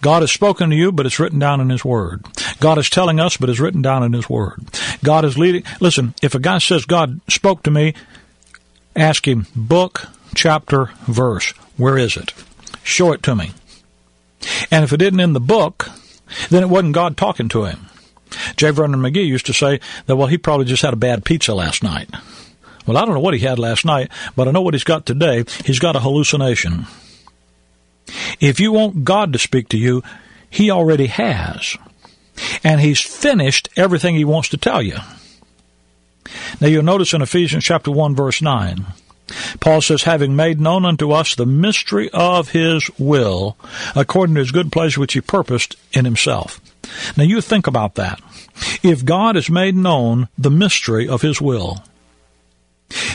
God 0.00 0.22
has 0.22 0.32
spoken 0.32 0.70
to 0.70 0.76
you, 0.76 0.92
but 0.92 1.04
it's 1.04 1.18
written 1.18 1.38
down 1.38 1.60
in 1.60 1.68
His 1.68 1.84
Word. 1.84 2.24
God 2.58 2.78
is 2.78 2.88
telling 2.88 3.20
us, 3.20 3.36
but 3.36 3.50
it's 3.50 3.60
written 3.60 3.82
down 3.82 4.02
in 4.02 4.12
His 4.12 4.30
Word. 4.30 4.60
God 5.04 5.24
is 5.24 5.36
leading. 5.36 5.62
Listen, 5.80 6.14
if 6.22 6.34
a 6.34 6.38
guy 6.38 6.58
says 6.58 6.84
God 6.86 7.20
spoke 7.28 7.62
to 7.64 7.70
me, 7.70 7.94
Ask 8.96 9.26
him, 9.26 9.46
book, 9.54 10.08
chapter, 10.34 10.90
verse. 11.06 11.52
Where 11.76 11.96
is 11.96 12.16
it? 12.16 12.34
Show 12.82 13.12
it 13.12 13.22
to 13.24 13.34
me. 13.34 13.52
And 14.70 14.84
if 14.84 14.92
it 14.92 15.02
isn't 15.02 15.20
in 15.20 15.32
the 15.32 15.40
book, 15.40 15.88
then 16.48 16.62
it 16.62 16.68
wasn't 16.68 16.94
God 16.94 17.16
talking 17.16 17.48
to 17.50 17.64
him. 17.64 17.86
J. 18.56 18.70
Vernon 18.70 19.00
McGee 19.00 19.26
used 19.26 19.46
to 19.46 19.52
say 19.52 19.80
that, 20.06 20.16
well, 20.16 20.28
he 20.28 20.38
probably 20.38 20.66
just 20.66 20.82
had 20.82 20.92
a 20.92 20.96
bad 20.96 21.24
pizza 21.24 21.54
last 21.54 21.82
night. 21.82 22.08
Well, 22.86 22.96
I 22.96 23.04
don't 23.04 23.14
know 23.14 23.20
what 23.20 23.34
he 23.34 23.40
had 23.40 23.58
last 23.58 23.84
night, 23.84 24.10
but 24.36 24.48
I 24.48 24.50
know 24.50 24.62
what 24.62 24.74
he's 24.74 24.84
got 24.84 25.06
today. 25.06 25.44
He's 25.64 25.78
got 25.78 25.96
a 25.96 26.00
hallucination. 26.00 26.86
If 28.40 28.58
you 28.60 28.72
want 28.72 29.04
God 29.04 29.32
to 29.32 29.38
speak 29.38 29.68
to 29.70 29.78
you, 29.78 30.02
he 30.48 30.70
already 30.70 31.06
has. 31.06 31.76
And 32.64 32.80
he's 32.80 33.00
finished 33.00 33.68
everything 33.76 34.14
he 34.14 34.24
wants 34.24 34.48
to 34.50 34.56
tell 34.56 34.82
you. 34.82 34.96
Now 36.60 36.68
you'll 36.68 36.82
notice 36.82 37.12
in 37.12 37.22
Ephesians 37.22 37.64
chapter 37.64 37.90
1 37.90 38.14
verse 38.14 38.42
9, 38.42 38.86
Paul 39.60 39.80
says, 39.80 40.02
having 40.02 40.34
made 40.34 40.60
known 40.60 40.84
unto 40.84 41.12
us 41.12 41.34
the 41.34 41.46
mystery 41.46 42.10
of 42.12 42.50
his 42.50 42.90
will, 42.98 43.56
according 43.94 44.34
to 44.34 44.40
his 44.40 44.50
good 44.50 44.72
pleasure 44.72 45.00
which 45.00 45.12
he 45.12 45.20
purposed 45.20 45.76
in 45.92 46.04
himself. 46.04 46.60
Now 47.16 47.24
you 47.24 47.40
think 47.40 47.66
about 47.66 47.94
that. 47.94 48.20
If 48.82 49.04
God 49.04 49.36
has 49.36 49.48
made 49.48 49.76
known 49.76 50.28
the 50.36 50.50
mystery 50.50 51.08
of 51.08 51.22
his 51.22 51.40
will, 51.40 51.84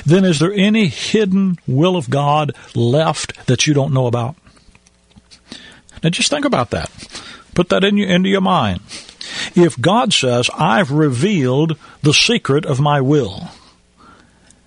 then 0.05 0.23
is 0.23 0.39
there 0.39 0.53
any 0.53 0.87
hidden 0.87 1.57
will 1.67 1.95
of 1.97 2.09
God 2.09 2.53
left 2.75 3.47
that 3.47 3.67
you 3.67 3.73
don't 3.73 3.93
know 3.93 4.07
about? 4.07 4.35
Now 6.03 6.09
just 6.09 6.29
think 6.29 6.45
about 6.45 6.69
that. 6.71 6.89
Put 7.53 7.69
that 7.69 7.83
in 7.83 7.97
your, 7.97 8.09
into 8.09 8.29
your 8.29 8.41
mind. 8.41 8.81
If 9.53 9.79
God 9.79 10.13
says, 10.13 10.49
I've 10.55 10.91
revealed 10.91 11.77
the 12.01 12.13
secret 12.13 12.65
of 12.65 12.79
my 12.79 13.01
will, 13.01 13.49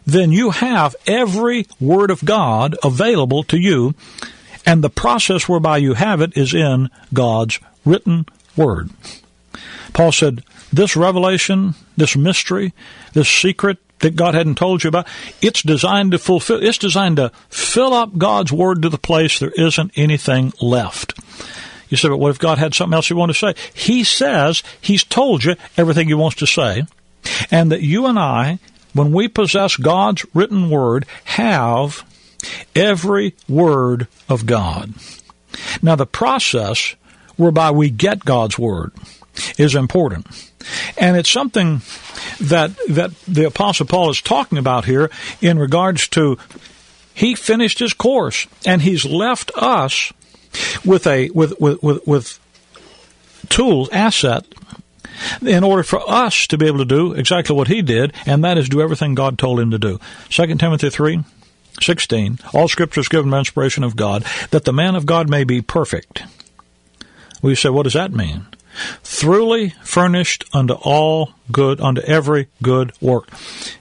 then 0.07 0.33
you 0.33 0.51
have 0.51 0.97
every 1.07 1.67
word 1.81 2.11
of 2.11 2.25
God 2.25 2.77
available 2.83 3.43
to 3.45 3.59
you, 3.59 3.95
and 4.65 4.83
the 4.83 4.91
process 4.91 5.49
whereby 5.49 5.79
you 5.79 5.95
have 5.95 6.21
it 6.21 6.37
is 6.37 6.55
in 6.55 6.91
God's 7.13 7.59
written 7.85 8.27
word. 8.57 8.91
Paul 9.93 10.13
said, 10.13 10.45
this 10.73 10.97
revelation, 10.97 11.75
this 11.97 12.17
mystery, 12.17 12.73
this 13.13 13.29
secret 13.29 13.79
that 14.01 14.17
God 14.17 14.35
hadn't 14.35 14.57
told 14.57 14.85
you 14.85 14.89
about, 14.89 15.09
it's 15.43 15.63
designed 15.63 16.13
to 16.13 16.19
fulfill, 16.19 16.63
it's 16.63 16.79
designed 16.79 17.17
to 17.17 17.33
fill 17.49 17.93
up 17.93 18.17
God's 18.17 18.53
word 18.53 18.83
to 18.83 18.89
the 18.89 18.99
place 18.99 19.39
there 19.39 19.53
isn't 19.57 19.93
anything 19.97 20.53
left. 20.61 21.15
You 21.89 21.97
say, 21.97 22.09
but 22.09 22.19
what 22.19 22.31
if 22.31 22.39
God 22.39 22.59
had 22.59 22.75
something 22.75 22.95
else 22.95 23.09
he 23.09 23.15
wanted 23.15 23.35
to 23.35 23.39
say? 23.39 23.55
He 23.75 24.05
says 24.05 24.63
he's 24.81 25.05
told 25.05 25.45
you 25.45 25.57
everything 25.77 26.09
he 26.09 26.15
wants 26.15 26.37
to 26.37 26.47
say, 26.47 26.85
and 27.51 27.73
that 27.73 27.83
you 27.83 28.07
and 28.07 28.19
I, 28.19 28.59
when 28.93 29.13
we 29.13 29.29
possess 29.29 29.77
God's 29.77 30.25
written 30.35 30.71
word, 30.71 31.07
have 31.25 32.05
every 32.75 33.35
word 33.49 34.07
of 34.29 34.47
God. 34.47 34.95
Now, 35.83 35.97
the 35.97 36.07
process 36.07 36.95
whereby 37.37 37.71
we 37.71 37.91
get 37.91 38.25
God's 38.25 38.59
word 38.59 38.93
is 39.57 39.75
important. 39.75 40.27
And 40.97 41.17
it's 41.17 41.31
something 41.31 41.83
that, 42.41 42.73
that 42.89 43.13
the 43.27 43.47
apostle 43.47 43.87
Paul 43.87 44.11
is 44.11 44.21
talking 44.21 44.59
about 44.59 44.85
here 44.85 45.11
in 45.41 45.59
regards 45.59 46.09
to 46.09 46.39
he 47.15 47.35
finished 47.35 47.79
his 47.79 47.95
course 47.95 48.47
and 48.67 48.83
he's 48.83 49.05
left 49.05 49.51
us 49.57 50.13
with 50.85 51.07
a 51.07 51.31
with 51.31 51.59
with 51.61 51.83
with, 51.83 52.07
with 52.07 52.41
tools 53.49 53.89
asset 53.91 54.45
in 55.43 55.65
order 55.65 55.83
for 55.83 56.01
us 56.09 56.47
to 56.47 56.59
be 56.59 56.67
able 56.67 56.79
to 56.79 56.85
do 56.85 57.13
exactly 57.13 57.55
what 57.55 57.69
he 57.69 57.83
did, 57.83 58.13
and 58.27 58.45
that 58.45 58.59
is 58.59 58.69
do 58.69 58.81
everything 58.81 59.15
God 59.15 59.39
told 59.39 59.61
him 59.61 59.71
to 59.71 59.79
do. 59.79 59.99
2 60.29 60.55
Timothy 60.57 60.91
3, 60.91 61.25
16, 61.81 62.39
all 62.55 62.69
scripture 62.69 63.01
is 63.01 63.09
given 63.09 63.31
by 63.31 63.41
inspiration 63.41 63.85
of 63.85 63.97
God, 63.97 64.25
that 64.51 64.65
the 64.65 64.73
man 64.73 64.95
of 64.95 65.07
God 65.07 65.29
may 65.29 65.45
be 65.45 65.61
perfect. 65.61 66.23
We 67.43 67.55
say, 67.55 67.69
what 67.69 67.85
does 67.85 67.95
that 67.95 68.13
mean? 68.13 68.47
Throughly 69.03 69.71
furnished 69.83 70.45
unto 70.53 70.75
all 70.75 71.31
good, 71.51 71.81
unto 71.81 72.01
every 72.03 72.49
good 72.63 72.93
work. 73.01 73.29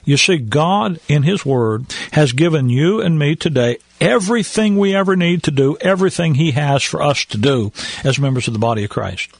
You 0.04 0.16
see, 0.16 0.38
God 0.38 1.00
in 1.08 1.22
His 1.22 1.44
Word 1.44 1.86
has 2.12 2.32
given 2.32 2.68
you 2.68 3.00
and 3.00 3.18
me 3.18 3.36
today 3.36 3.78
everything 4.00 4.76
we 4.76 4.94
ever 4.94 5.16
need 5.16 5.42
to 5.44 5.50
do, 5.50 5.76
everything 5.80 6.34
He 6.34 6.52
has 6.52 6.82
for 6.82 7.02
us 7.02 7.24
to 7.26 7.38
do 7.38 7.72
as 8.04 8.18
members 8.18 8.46
of 8.46 8.52
the 8.52 8.58
body 8.58 8.84
of 8.84 8.90
Christ. 8.90 9.30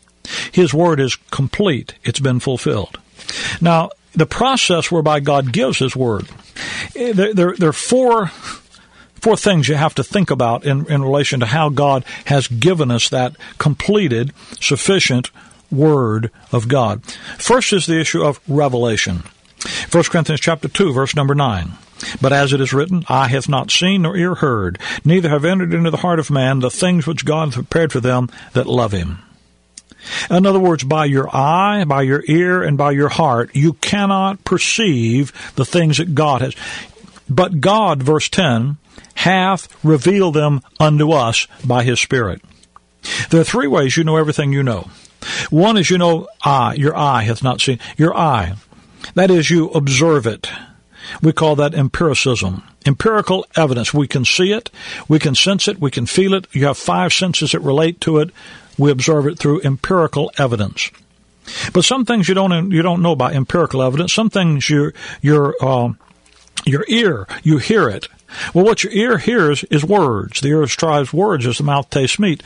His 0.52 0.74
Word 0.74 1.00
is 1.00 1.16
complete. 1.30 1.94
It's 2.04 2.20
been 2.20 2.40
fulfilled. 2.40 2.98
Now, 3.60 3.90
the 4.12 4.26
process 4.26 4.90
whereby 4.90 5.20
God 5.20 5.52
gives 5.52 5.78
His 5.78 5.96
Word, 5.96 6.28
eh, 6.96 7.12
there, 7.12 7.34
there, 7.34 7.54
there 7.56 7.70
are 7.70 7.72
four 7.72 8.30
four 9.20 9.36
things 9.36 9.68
you 9.68 9.74
have 9.74 9.94
to 9.96 10.04
think 10.04 10.30
about 10.30 10.64
in, 10.64 10.90
in 10.90 11.02
relation 11.02 11.40
to 11.40 11.46
how 11.46 11.68
God 11.68 12.04
has 12.26 12.48
given 12.48 12.90
us 12.90 13.08
that 13.08 13.36
completed, 13.58 14.32
sufficient 14.60 15.30
Word 15.70 16.30
of 16.52 16.68
God. 16.68 17.04
First 17.38 17.72
is 17.72 17.86
the 17.86 18.00
issue 18.00 18.22
of 18.22 18.40
revelation. 18.48 19.22
1 19.90 20.04
Corinthians 20.04 20.40
chapter 20.40 20.68
2, 20.68 20.92
verse 20.92 21.14
number 21.14 21.34
9. 21.34 21.72
But 22.20 22.32
as 22.32 22.52
it 22.52 22.60
is 22.60 22.72
written, 22.72 23.04
Eye 23.08 23.28
hath 23.28 23.48
not 23.48 23.70
seen 23.70 24.02
nor 24.02 24.16
ear 24.16 24.36
heard, 24.36 24.78
neither 25.04 25.28
have 25.28 25.44
entered 25.44 25.74
into 25.74 25.90
the 25.90 25.98
heart 25.98 26.20
of 26.20 26.30
man 26.30 26.60
the 26.60 26.70
things 26.70 27.06
which 27.06 27.24
God 27.24 27.48
hath 27.48 27.54
prepared 27.54 27.92
for 27.92 28.00
them 28.00 28.30
that 28.52 28.66
love 28.66 28.92
him. 28.92 29.18
In 30.30 30.46
other 30.46 30.60
words, 30.60 30.84
by 30.84 31.06
your 31.06 31.34
eye, 31.34 31.84
by 31.84 32.02
your 32.02 32.22
ear, 32.28 32.62
and 32.62 32.78
by 32.78 32.92
your 32.92 33.08
heart, 33.08 33.50
you 33.54 33.74
cannot 33.74 34.44
perceive 34.44 35.32
the 35.56 35.64
things 35.64 35.98
that 35.98 36.14
God 36.14 36.40
has. 36.40 36.54
But 37.28 37.60
God, 37.60 38.02
verse 38.02 38.28
10, 38.28 38.76
hath 39.16 39.84
revealed 39.84 40.34
them 40.34 40.60
unto 40.80 41.12
us 41.12 41.46
by 41.64 41.84
his 41.84 42.00
Spirit. 42.00 42.42
There 43.30 43.40
are 43.40 43.44
three 43.44 43.66
ways 43.66 43.96
you 43.96 44.04
know 44.04 44.16
everything 44.16 44.52
you 44.52 44.62
know. 44.62 44.90
One 45.50 45.76
is 45.76 45.90
you 45.90 45.98
know 45.98 46.28
eye, 46.44 46.74
your 46.74 46.96
eye 46.96 47.22
hath 47.22 47.42
not 47.42 47.60
seen. 47.60 47.78
Your 47.96 48.16
eye. 48.16 48.54
That 49.14 49.30
is 49.30 49.50
you 49.50 49.70
observe 49.70 50.26
it. 50.26 50.48
We 51.22 51.32
call 51.32 51.56
that 51.56 51.74
empiricism. 51.74 52.62
Empirical 52.86 53.46
evidence. 53.56 53.92
We 53.92 54.06
can 54.06 54.24
see 54.24 54.52
it, 54.52 54.70
we 55.08 55.18
can 55.18 55.34
sense 55.34 55.68
it, 55.68 55.80
we 55.80 55.90
can 55.90 56.06
feel 56.06 56.34
it. 56.34 56.46
You 56.52 56.66
have 56.66 56.78
five 56.78 57.12
senses 57.12 57.52
that 57.52 57.60
relate 57.60 58.00
to 58.02 58.18
it. 58.18 58.30
We 58.78 58.90
observe 58.90 59.26
it 59.26 59.38
through 59.38 59.62
empirical 59.62 60.30
evidence. 60.38 60.90
But 61.72 61.84
some 61.84 62.04
things 62.04 62.28
you 62.28 62.34
don't 62.34 62.70
you 62.70 62.82
don't 62.82 63.02
know 63.02 63.16
by 63.16 63.32
empirical 63.32 63.82
evidence. 63.82 64.12
Some 64.12 64.30
things 64.30 64.68
your 64.68 64.94
your 65.22 65.54
uh, 65.60 65.92
your 66.68 66.84
ear 66.88 67.26
you 67.42 67.58
hear 67.58 67.88
it. 67.88 68.08
Well, 68.52 68.64
what 68.64 68.84
your 68.84 68.92
ear 68.92 69.18
hears 69.18 69.64
is 69.64 69.84
words. 69.84 70.40
The 70.40 70.48
ear 70.48 70.66
strives 70.66 71.12
words 71.12 71.46
as 71.46 71.58
the 71.58 71.64
mouth 71.64 71.88
tastes 71.90 72.18
meat. 72.18 72.42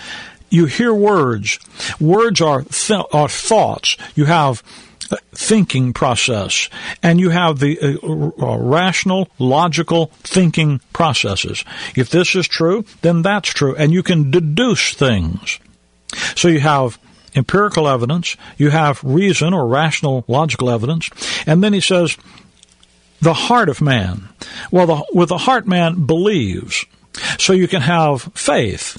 You 0.49 0.67
hear 0.67 0.95
words. 0.95 1.59
Words 2.01 2.41
are 2.41 2.63
th- 2.63 3.07
are 3.13 3.29
thoughts. 3.29 3.97
You 4.15 4.27
have 4.27 4.63
thinking 5.35 5.93
process, 5.93 6.69
and 7.03 7.21
you 7.21 7.31
have 7.31 7.59
the 7.59 7.79
uh, 7.81 8.45
uh, 8.45 8.59
rational, 8.59 9.29
logical 9.39 10.07
thinking 10.23 10.81
processes. 10.93 11.65
If 11.97 12.11
this 12.11 12.35
is 12.35 12.47
true, 12.49 12.85
then 13.03 13.23
that's 13.23 13.49
true, 13.51 13.75
and 13.77 13.93
you 13.93 14.03
can 14.03 14.31
deduce 14.31 14.95
things. 14.95 15.59
So 16.35 16.49
you 16.49 16.61
have 16.61 16.99
empirical 17.35 17.89
evidence, 17.89 18.37
you 18.59 18.71
have 18.71 19.03
reason 19.03 19.55
or 19.55 19.67
rational, 19.67 20.25
logical 20.29 20.71
evidence, 20.71 21.09
and 21.47 21.63
then 21.63 21.73
he 21.73 21.81
says, 21.81 22.17
the 23.23 23.35
heart 23.35 23.69
of 23.69 23.81
man. 23.81 24.29
Well, 24.71 24.87
the, 24.87 25.07
with 25.15 25.31
the 25.31 25.39
heart, 25.39 25.67
man 25.67 26.05
believes. 26.05 26.85
So 27.39 27.53
you 27.53 27.69
can 27.69 27.83
have 27.83 28.23
faith. 28.35 28.99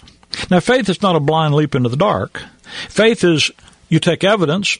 Now, 0.49 0.61
faith 0.61 0.89
is 0.89 1.01
not 1.01 1.15
a 1.15 1.19
blind 1.19 1.53
leap 1.53 1.75
into 1.75 1.89
the 1.89 1.97
dark. 1.97 2.41
Faith 2.89 3.23
is 3.23 3.51
you 3.89 3.99
take 3.99 4.23
evidence 4.23 4.77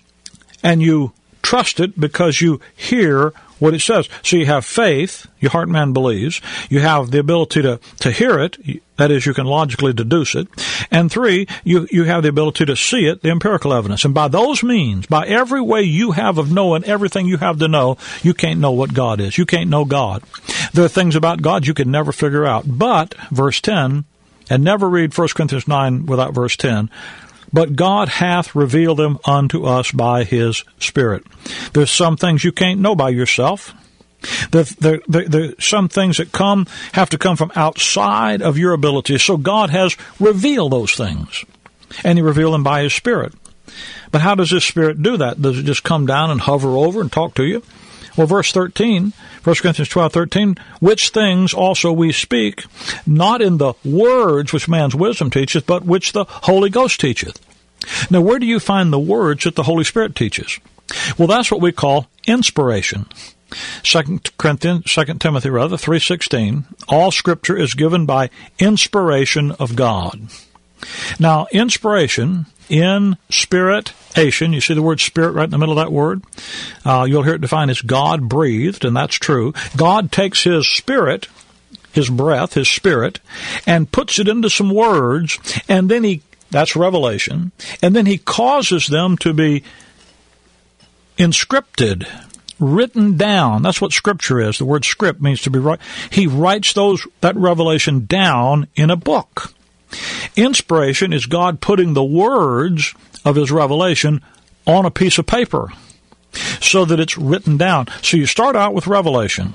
and 0.64 0.82
you 0.82 1.12
trust 1.42 1.80
it 1.80 2.00
because 2.00 2.42
you 2.42 2.62
hear 2.76 3.34
what 3.64 3.74
it 3.74 3.80
says. 3.80 4.10
So 4.24 4.36
you 4.36 4.46
have 4.46 4.66
faith, 4.66 5.26
your 5.40 5.52
heart 5.52 5.70
man 5.70 5.94
believes. 5.94 6.42
You 6.70 6.82
have 6.82 7.12
the 7.12 7.20
ability 7.20 7.62
to, 7.62 7.80
to 8.00 8.12
hear 8.12 8.38
it, 8.38 8.58
that 8.98 9.10
is, 9.10 9.26
you 9.26 9.34
can 9.34 9.46
logically 9.46 9.94
deduce 9.94 10.36
it. 10.36 10.50
And 10.92 11.10
three, 11.10 11.48
you, 11.64 11.88
you 11.90 12.04
have 12.04 12.24
the 12.24 12.30
ability 12.30 12.66
to 12.66 12.76
see 12.76 13.06
it, 13.06 13.22
the 13.22 13.30
empirical 13.30 13.74
evidence. 13.74 14.04
And 14.04 14.14
by 14.14 14.28
those 14.28 14.64
means, 14.64 15.06
by 15.06 15.26
every 15.28 15.62
way 15.62 15.84
you 15.84 16.12
have 16.12 16.38
of 16.38 16.52
knowing 16.52 16.84
everything 16.84 17.26
you 17.26 17.38
have 17.38 17.58
to 17.60 17.70
know, 17.70 17.98
you 18.22 18.34
can't 18.34 18.60
know 18.60 18.72
what 18.72 18.94
God 18.94 19.22
is. 19.22 19.38
You 19.38 19.46
can't 19.46 19.70
know 19.70 19.86
God. 19.86 20.24
There 20.74 20.84
are 20.84 20.90
things 20.90 21.16
about 21.16 21.42
God 21.42 21.66
you 21.66 21.74
can 21.74 21.90
never 21.90 22.12
figure 22.12 22.46
out. 22.46 22.66
But, 22.68 23.16
verse 23.32 23.62
10, 23.62 24.04
and 24.50 24.64
never 24.64 24.90
read 24.90 25.18
1 25.18 25.28
Corinthians 25.30 25.70
9 25.70 26.06
without 26.06 26.34
verse 26.34 26.58
10, 26.58 26.90
but 27.54 27.76
God 27.76 28.10
hath 28.10 28.56
revealed 28.56 28.98
them 28.98 29.20
unto 29.26 29.64
us 29.64 29.92
by 29.92 30.24
his 30.24 30.64
Spirit. 30.80 31.24
There's 31.72 31.92
some 31.92 32.18
things 32.18 32.44
you 32.44 32.52
can't 32.52 32.82
know 32.82 32.96
by 32.96 33.10
yourself. 33.10 33.74
Some 34.52 35.90
things 35.90 36.18
that 36.18 36.30
come 36.32 36.66
have 36.94 37.10
to 37.10 37.18
come 37.18 37.36
from 37.36 37.52
outside 37.56 38.42
of 38.42 38.58
your 38.58 38.74
ability. 38.74 39.18
So 39.18 39.38
God 39.38 39.70
has 39.70 39.98
revealed 40.20 40.72
those 40.72 40.94
things, 40.94 41.44
and 42.06 42.18
He 42.18 42.22
revealed 42.22 42.54
them 42.54 42.64
by 42.64 42.84
His 42.84 42.94
Spirit. 42.94 43.34
But 44.12 44.22
how 44.22 44.36
does 44.36 44.52
His 44.52 44.64
Spirit 44.64 45.04
do 45.04 45.18
that? 45.18 45.42
Does 45.42 45.60
it 45.60 45.64
just 45.64 45.84
come 45.84 46.06
down 46.06 46.32
and 46.32 46.40
hover 46.40 46.70
over 46.70 47.02
and 47.02 47.12
talk 47.12 47.36
to 47.36 47.44
you? 47.44 47.64
Well, 48.16 48.28
verse 48.28 48.52
13, 48.52 49.12
1 49.44 49.56
Corinthians 49.56 49.90
12, 49.90 50.14
13, 50.14 50.56
which 50.80 51.10
things 51.10 51.54
also 51.54 51.92
we 51.92 52.12
speak, 52.12 52.64
not 53.08 53.42
in 53.42 53.58
the 53.58 53.74
words 53.84 54.54
which 54.54 54.70
man's 54.70 54.96
wisdom 54.96 55.32
teacheth, 55.32 55.66
but 55.66 55.84
which 55.84 56.14
the 56.14 56.26
Holy 56.28 56.70
Ghost 56.70 57.02
teacheth. 57.02 57.43
Now, 58.10 58.22
where 58.22 58.40
do 58.40 58.46
you 58.46 58.60
find 58.60 58.92
the 58.92 59.00
words 59.00 59.44
that 59.44 59.56
the 59.56 59.64
Holy 59.64 59.84
Spirit 59.84 60.16
teaches? 60.16 60.60
Well, 61.18 61.28
that's 61.28 61.52
what 61.52 61.62
we 61.62 61.72
call 61.72 62.08
inspiration. 62.28 63.08
Second 63.84 64.36
Corinthians, 64.38 64.92
Second 64.92 65.22
Timothy 65.22 65.50
rather, 65.50 65.78
three 65.78 66.00
sixteen. 66.00 66.66
All 66.88 67.12
Scripture 67.12 67.56
is 67.56 67.76
given 67.76 68.06
by 68.06 68.30
inspiration 68.60 69.52
of 69.52 69.76
God. 69.76 70.28
Now, 71.20 71.48
inspiration 71.52 72.48
in 72.68 73.18
spirit-ation, 73.30 74.54
you 74.54 74.62
see 74.62 74.74
the 74.74 74.82
word 74.82 75.00
spirit 75.00 75.32
right 75.32 75.46
in 75.46 75.52
the 75.52 75.58
middle 75.58 75.78
of 75.78 75.86
that 75.86 75.94
word? 75.94 76.24
Uh, 76.84 77.06
you'll 77.08 77.24
hear 77.24 77.36
it 77.36 77.42
defined 77.42 77.72
as 77.72 77.82
God 77.82 78.28
breathed, 78.28 78.84
and 78.84 78.96
that's 78.96 79.16
true. 79.16 79.54
God 79.78 80.12
takes 80.12 80.44
His 80.44 80.68
spirit, 80.68 81.28
His 81.92 82.10
breath, 82.10 82.56
His 82.56 82.68
spirit, 82.68 83.20
and 83.68 83.92
puts 83.92 84.18
it 84.18 84.28
into 84.28 84.50
some 84.50 84.74
words, 84.74 85.38
and 85.70 85.90
then 85.90 86.04
He, 86.04 86.22
that's 86.54 86.76
revelation, 86.76 87.52
and 87.82 87.96
then 87.96 88.06
He 88.06 88.18
causes 88.18 88.88
them 88.88 89.18
to 89.18 89.34
be 89.34 89.64
inscripted, 91.18 92.08
written 92.60 93.18
down. 93.18 93.62
That's 93.62 93.82
what 93.82 93.92
scripture 93.92 94.40
is. 94.40 94.58
The 94.58 94.66
word 94.66 94.86
script 94.86 95.22
means 95.22 95.42
to 95.42 95.50
be 95.50 95.60
right. 95.60 95.80
He 96.10 96.28
writes 96.28 96.74
those, 96.74 97.06
that 97.20 97.36
revelation 97.36 98.06
down 98.06 98.68
in 98.76 98.90
a 98.90 98.96
book. 98.96 99.54
Inspiration 100.36 101.14
is 101.14 101.26
God 101.26 101.60
putting 101.60 101.94
the 101.94 102.04
words 102.04 102.96
of 103.26 103.36
His 103.36 103.52
revelation 103.52 104.22
on 104.66 104.86
a 104.86 104.92
piece 104.92 105.18
of 105.18 105.28
paper 105.28 105.70
so 106.62 106.86
that 106.86 107.00
it's 107.00 107.18
written 107.18 107.58
down. 107.58 107.88
So 108.02 108.18
you 108.18 108.26
start 108.26 108.56
out 108.56 108.74
with 108.74 108.88
revelation. 108.88 109.54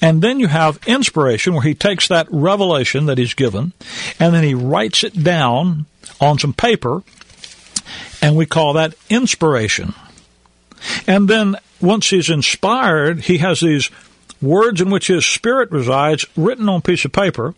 And 0.00 0.22
then 0.22 0.40
you 0.40 0.48
have 0.48 0.80
inspiration 0.86 1.52
where 1.52 1.62
he 1.62 1.74
takes 1.74 2.08
that 2.08 2.26
revelation 2.30 3.06
that 3.06 3.18
he's 3.18 3.34
given 3.34 3.74
and 4.18 4.34
then 4.34 4.42
he 4.42 4.54
writes 4.54 5.04
it 5.04 5.22
down 5.22 5.86
on 6.20 6.38
some 6.38 6.52
paper 6.52 7.02
and 8.20 8.36
we 8.36 8.46
call 8.46 8.72
that 8.74 8.94
inspiration. 9.08 9.94
And 11.06 11.28
then 11.28 11.56
once 11.80 12.10
he's 12.10 12.30
inspired, 12.30 13.22
he 13.22 13.38
has 13.38 13.60
these 13.60 13.90
words 14.40 14.80
in 14.80 14.90
which 14.90 15.08
his 15.08 15.26
spirit 15.26 15.70
resides 15.70 16.26
written 16.36 16.68
on 16.68 16.78
a 16.78 16.82
piece 16.82 17.04
of 17.04 17.12
paper 17.12 17.54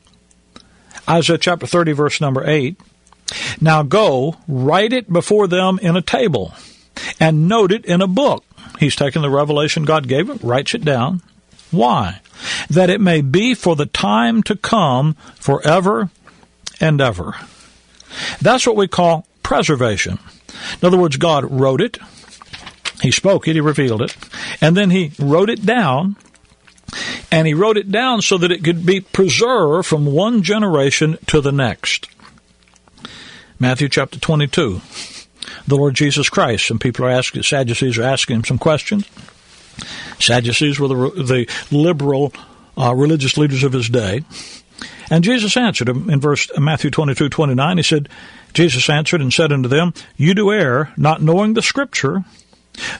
Isaiah 1.08 1.38
chapter 1.38 1.66
30, 1.66 1.92
verse 1.92 2.20
number 2.20 2.48
8. 2.48 2.76
Now 3.60 3.82
go, 3.82 4.36
write 4.46 4.92
it 4.92 5.12
before 5.12 5.48
them 5.48 5.78
in 5.82 5.96
a 5.96 6.02
table, 6.02 6.54
and 7.18 7.48
note 7.48 7.72
it 7.72 7.84
in 7.84 8.00
a 8.00 8.06
book. 8.06 8.44
He's 8.78 8.96
taken 8.96 9.22
the 9.22 9.30
revelation 9.30 9.84
God 9.84 10.08
gave 10.08 10.28
him, 10.28 10.38
writes 10.42 10.74
it 10.74 10.84
down. 10.84 11.22
Why? 11.70 12.20
That 12.68 12.90
it 12.90 13.00
may 13.00 13.20
be 13.20 13.54
for 13.54 13.76
the 13.76 13.86
time 13.86 14.42
to 14.44 14.56
come 14.56 15.14
forever 15.36 16.10
and 16.80 17.00
ever. 17.00 17.34
That's 18.40 18.66
what 18.66 18.76
we 18.76 18.88
call 18.88 19.26
preservation. 19.42 20.18
In 20.80 20.86
other 20.86 20.98
words, 20.98 21.16
God 21.16 21.44
wrote 21.50 21.80
it, 21.80 21.98
He 23.02 23.10
spoke 23.10 23.48
it, 23.48 23.54
He 23.54 23.60
revealed 23.60 24.02
it, 24.02 24.16
and 24.60 24.76
then 24.76 24.90
He 24.90 25.12
wrote 25.18 25.50
it 25.50 25.64
down 25.64 26.16
and 27.30 27.46
he 27.46 27.54
wrote 27.54 27.76
it 27.76 27.90
down 27.90 28.22
so 28.22 28.38
that 28.38 28.50
it 28.50 28.64
could 28.64 28.84
be 28.84 29.00
preserved 29.00 29.86
from 29.86 30.06
one 30.06 30.42
generation 30.42 31.18
to 31.26 31.40
the 31.40 31.52
next. 31.52 32.08
Matthew 33.58 33.88
chapter 33.88 34.18
22. 34.18 34.80
The 35.66 35.76
Lord 35.76 35.94
Jesus 35.94 36.28
Christ. 36.28 36.66
Some 36.66 36.78
people 36.78 37.04
are 37.04 37.10
asking, 37.10 37.42
Sadducees 37.42 37.98
are 37.98 38.02
asking 38.02 38.36
him 38.36 38.44
some 38.44 38.58
questions. 38.58 39.08
Sadducees 40.18 40.78
were 40.78 40.88
the, 40.88 40.94
the 40.94 41.48
liberal 41.70 42.32
uh, 42.76 42.94
religious 42.94 43.36
leaders 43.36 43.62
of 43.62 43.72
his 43.72 43.88
day. 43.88 44.24
And 45.10 45.24
Jesus 45.24 45.56
answered 45.56 45.88
him 45.88 46.08
in 46.08 46.20
verse 46.20 46.48
uh, 46.56 46.60
Matthew 46.60 46.90
22, 46.90 47.28
29. 47.28 47.76
He 47.76 47.82
said, 47.82 48.08
Jesus 48.54 48.88
answered 48.88 49.20
and 49.20 49.32
said 49.32 49.52
unto 49.52 49.68
them, 49.68 49.92
You 50.16 50.34
do 50.34 50.52
err, 50.52 50.92
not 50.96 51.20
knowing 51.20 51.54
the 51.54 51.62
Scripture, 51.62 52.24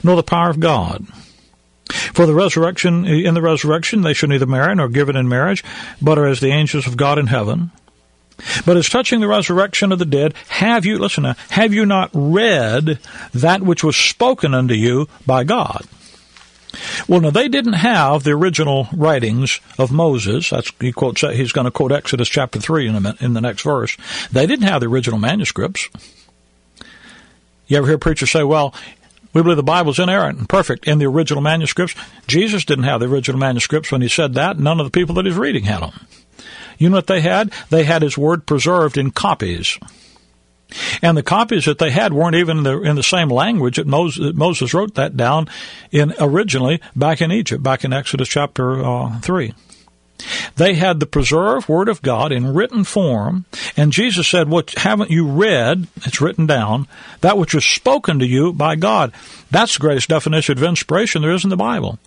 nor 0.03 0.17
the 0.17 0.23
power 0.23 0.49
of 0.49 0.59
God. 0.59 1.07
For 2.13 2.25
the 2.25 2.33
resurrection, 2.33 3.05
in 3.05 3.33
the 3.33 3.41
resurrection, 3.41 4.01
they 4.01 4.13
shall 4.13 4.29
neither 4.29 4.45
marry 4.45 4.75
nor 4.75 4.87
given 4.87 5.15
in 5.15 5.27
marriage, 5.27 5.63
but 6.01 6.17
are 6.17 6.27
as 6.27 6.39
the 6.39 6.51
angels 6.51 6.87
of 6.87 6.97
God 6.97 7.17
in 7.17 7.27
heaven. 7.27 7.71
But 8.65 8.77
as 8.77 8.89
touching 8.89 9.19
the 9.19 9.27
resurrection 9.27 9.91
of 9.91 9.99
the 9.99 10.05
dead, 10.05 10.33
have 10.47 10.85
you, 10.85 10.97
listen 10.97 11.23
now, 11.23 11.35
have 11.49 11.73
you 11.73 11.85
not 11.85 12.09
read 12.13 12.99
that 13.33 13.61
which 13.61 13.83
was 13.83 13.95
spoken 13.95 14.53
unto 14.53 14.73
you 14.73 15.07
by 15.25 15.43
God? 15.43 15.85
Well, 17.07 17.21
no, 17.21 17.31
they 17.31 17.47
didn't 17.47 17.73
have 17.73 18.23
the 18.23 18.31
original 18.31 18.87
writings 18.93 19.59
of 19.77 19.91
Moses. 19.91 20.49
That's 20.49 20.71
he 20.79 20.91
quotes. 20.91 21.21
He's 21.21 21.51
going 21.51 21.65
to 21.65 21.71
quote 21.71 21.91
Exodus 21.91 22.29
chapter 22.29 22.59
three 22.59 22.87
in, 22.87 23.05
a, 23.05 23.15
in 23.19 23.33
the 23.33 23.41
next 23.41 23.63
verse. 23.63 23.97
They 24.31 24.47
didn't 24.47 24.67
have 24.67 24.81
the 24.81 24.87
original 24.87 25.19
manuscripts. 25.19 25.89
You 27.67 27.77
ever 27.77 27.87
hear 27.87 27.97
preachers 27.97 28.31
say, 28.31 28.43
"Well, 28.43 28.73
we 29.33 29.41
believe 29.41 29.57
the 29.57 29.63
Bible's 29.63 29.99
inerrant 29.99 30.39
and 30.39 30.49
perfect 30.49 30.87
in 30.87 30.99
the 30.99 31.05
original 31.05 31.41
manuscripts. 31.41 31.95
Jesus 32.27 32.65
didn't 32.65 32.83
have 32.83 32.99
the 32.99 33.07
original 33.07 33.39
manuscripts 33.39 33.91
when 33.91 34.01
he 34.01 34.07
said 34.07 34.33
that. 34.33 34.59
None 34.59 34.79
of 34.79 34.85
the 34.85 34.91
people 34.91 35.15
that 35.15 35.25
he's 35.25 35.37
reading 35.37 35.63
had 35.63 35.81
them. 35.81 36.07
You 36.77 36.89
know 36.89 36.97
what 36.97 37.07
they 37.07 37.21
had? 37.21 37.51
They 37.69 37.83
had 37.83 38.01
his 38.01 38.17
word 38.17 38.45
preserved 38.45 38.97
in 38.97 39.11
copies. 39.11 39.77
And 41.01 41.17
the 41.17 41.23
copies 41.23 41.65
that 41.65 41.79
they 41.79 41.91
had 41.91 42.13
weren't 42.13 42.35
even 42.35 42.59
in 42.59 42.63
the, 42.63 42.81
in 42.81 42.95
the 42.95 43.03
same 43.03 43.29
language 43.29 43.77
that 43.77 43.87
Moses, 43.87 44.33
Moses, 44.33 44.73
wrote 44.73 44.95
that 44.95 45.17
down 45.17 45.47
in 45.91 46.13
originally 46.19 46.81
back 46.95 47.21
in 47.21 47.31
Egypt, 47.31 47.63
back 47.63 47.83
in 47.83 47.93
Exodus 47.93 48.27
chapter 48.27 48.83
uh, 48.83 49.19
3. 49.19 49.53
They 50.55 50.75
had 50.75 50.99
the 50.99 51.05
preserved 51.05 51.67
Word 51.67 51.89
of 51.89 52.01
God 52.01 52.31
in 52.31 52.53
written 52.53 52.83
form, 52.83 53.45
and 53.75 53.91
Jesus 53.91 54.27
said, 54.27 54.49
What 54.49 54.71
haven't 54.71 55.11
you 55.11 55.27
read? 55.27 55.87
It's 56.05 56.21
written 56.21 56.45
down, 56.45 56.87
that 57.21 57.37
which 57.37 57.53
was 57.53 57.65
spoken 57.65 58.19
to 58.19 58.25
you 58.25 58.53
by 58.53 58.75
God. 58.75 59.13
That's 59.49 59.73
the 59.73 59.81
greatest 59.81 60.09
definition 60.09 60.57
of 60.57 60.63
inspiration 60.63 61.21
there 61.21 61.31
is 61.31 61.43
in 61.43 61.49
the 61.49 61.57
Bible. 61.57 61.99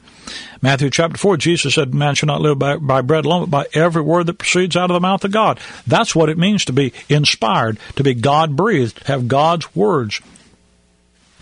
Matthew 0.63 0.91
chapter 0.91 1.19
4, 1.19 1.37
Jesus 1.37 1.75
said, 1.75 1.95
Man 1.95 2.15
shall 2.15 2.27
not 2.27 2.41
live 2.41 2.59
by, 2.59 2.77
by 2.77 3.03
bread 3.03 3.25
alone, 3.25 3.49
but 3.49 3.51
by 3.51 3.79
every 3.79 4.03
word 4.03 4.27
that 4.27 4.39
proceeds 4.39 4.77
out 4.77 4.91
of 4.91 4.95
the 4.95 5.01
mouth 5.01 5.25
of 5.25 5.33
God. 5.33 5.61
That's 5.87 6.15
what 6.15 6.31
it 6.31 6.39
means 6.39 6.65
to 6.65 6.73
be 6.73 6.93
inspired, 7.09 7.79
to 7.97 8.03
be 8.03 8.15
God 8.15 8.57
breathed, 8.57 9.07
have 9.07 9.29
God's 9.29 9.75
words 9.75 10.21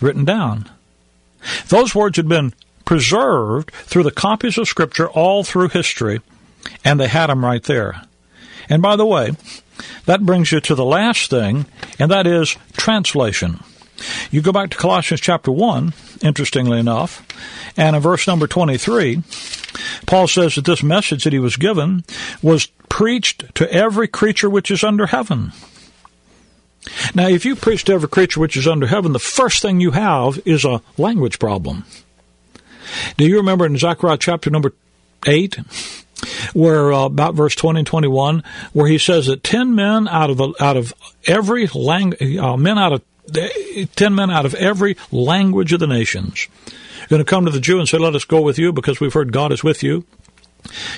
written 0.00 0.24
down. 0.24 0.68
Those 1.68 1.94
words 1.94 2.16
had 2.16 2.28
been 2.28 2.52
preserved 2.84 3.70
through 3.72 4.02
the 4.02 4.10
copies 4.10 4.58
of 4.58 4.68
Scripture 4.68 5.08
all 5.08 5.44
through 5.44 5.68
history, 5.68 6.20
and 6.84 6.98
they 6.98 7.08
had 7.08 7.28
them 7.28 7.44
right 7.44 7.62
there. 7.62 8.02
And 8.68 8.82
by 8.82 8.96
the 8.96 9.06
way, 9.06 9.32
that 10.06 10.24
brings 10.24 10.52
you 10.52 10.60
to 10.60 10.74
the 10.74 10.84
last 10.84 11.30
thing, 11.30 11.66
and 11.98 12.10
that 12.10 12.26
is 12.26 12.56
translation. 12.76 13.60
You 14.30 14.42
go 14.42 14.52
back 14.52 14.70
to 14.70 14.76
Colossians 14.76 15.20
chapter 15.20 15.52
1, 15.52 15.92
interestingly 16.22 16.78
enough, 16.78 17.26
and 17.76 17.94
in 17.94 18.02
verse 18.02 18.26
number 18.26 18.46
23, 18.46 19.22
Paul 20.06 20.28
says 20.28 20.54
that 20.56 20.64
this 20.64 20.82
message 20.82 21.24
that 21.24 21.32
he 21.32 21.38
was 21.38 21.56
given 21.56 22.04
was 22.42 22.66
preached 22.88 23.54
to 23.54 23.72
every 23.72 24.08
creature 24.08 24.50
which 24.50 24.70
is 24.70 24.84
under 24.84 25.06
heaven. 25.06 25.52
Now, 27.14 27.28
if 27.28 27.44
you 27.44 27.54
preach 27.54 27.84
to 27.84 27.92
every 27.92 28.08
creature 28.08 28.40
which 28.40 28.56
is 28.56 28.66
under 28.66 28.86
heaven, 28.86 29.12
the 29.12 29.18
first 29.18 29.62
thing 29.62 29.80
you 29.80 29.92
have 29.92 30.40
is 30.44 30.64
a 30.64 30.82
language 30.98 31.38
problem. 31.38 31.84
Do 33.16 33.26
you 33.26 33.36
remember 33.36 33.64
in 33.66 33.78
Zechariah 33.78 34.18
chapter 34.18 34.50
number 34.50 34.72
8? 35.26 35.58
Where 36.54 36.92
uh, 36.92 37.04
about 37.04 37.34
verse 37.34 37.54
20 37.54 37.80
and 37.80 37.86
21 37.86 38.42
where 38.72 38.88
he 38.88 38.98
says 38.98 39.26
that 39.26 39.42
10 39.42 39.74
men 39.74 40.08
out 40.08 40.30
of 40.30 40.40
out 40.60 40.76
of 40.76 40.92
every 41.26 41.66
language, 41.68 42.36
uh, 42.36 42.56
men 42.56 42.78
out 42.78 42.92
of 42.92 43.02
10 43.94 44.14
men 44.14 44.30
out 44.30 44.44
of 44.44 44.54
every 44.54 44.96
language 45.10 45.72
of 45.72 45.80
the 45.80 45.86
nations. 45.86 46.48
Are 47.02 47.08
going 47.08 47.24
to 47.24 47.28
come 47.28 47.44
to 47.44 47.50
the 47.50 47.60
Jew 47.60 47.78
and 47.78 47.88
say 47.88 47.98
let 47.98 48.14
us 48.14 48.24
go 48.24 48.40
with 48.40 48.58
you 48.58 48.72
because 48.72 49.00
we've 49.00 49.12
heard 49.12 49.32
God 49.32 49.52
is 49.52 49.64
with 49.64 49.82
you. 49.82 50.04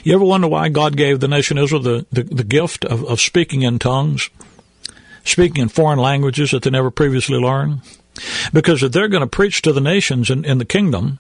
You 0.02 0.14
ever 0.14 0.24
wonder 0.24 0.48
why 0.48 0.68
God 0.68 0.96
gave 0.96 1.20
the 1.20 1.28
nation 1.28 1.56
Israel 1.56 1.80
the, 1.80 2.06
the, 2.12 2.22
the 2.22 2.44
gift 2.44 2.84
of, 2.84 3.04
of 3.04 3.20
speaking 3.20 3.62
in 3.62 3.78
tongues 3.78 4.28
speaking 5.24 5.62
in 5.62 5.68
foreign 5.68 5.98
languages 5.98 6.50
that 6.50 6.62
they 6.62 6.70
never 6.70 6.90
previously 6.90 7.38
learned 7.38 7.80
because 8.53 8.83
if 8.83 8.92
they're 8.92 9.09
going 9.09 9.22
to 9.22 9.27
preach 9.27 9.62
to 9.62 9.72
the 9.72 9.81
nations 9.81 10.31
in, 10.31 10.44
in 10.44 10.59
the 10.59 10.64
kingdom, 10.64 11.18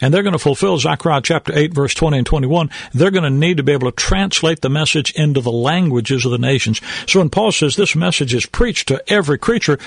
and 0.00 0.12
they're 0.12 0.22
going 0.22 0.32
to 0.32 0.38
fulfill 0.38 0.78
Zechariah 0.78 1.20
chapter 1.22 1.56
8, 1.56 1.74
verse 1.74 1.94
20 1.94 2.18
and 2.18 2.26
21, 2.26 2.70
they're 2.92 3.10
going 3.10 3.24
to 3.24 3.30
need 3.30 3.56
to 3.56 3.62
be 3.62 3.72
able 3.72 3.90
to 3.90 3.96
translate 3.96 4.60
the 4.60 4.70
message 4.70 5.12
into 5.12 5.40
the 5.40 5.52
languages 5.52 6.24
of 6.24 6.30
the 6.30 6.38
nations. 6.38 6.80
So 7.06 7.18
when 7.20 7.30
Paul 7.30 7.52
says 7.52 7.76
this 7.76 7.96
message 7.96 8.34
is 8.34 8.46
preached 8.46 8.88
to 8.88 9.02
every 9.12 9.38
creature, 9.38 9.78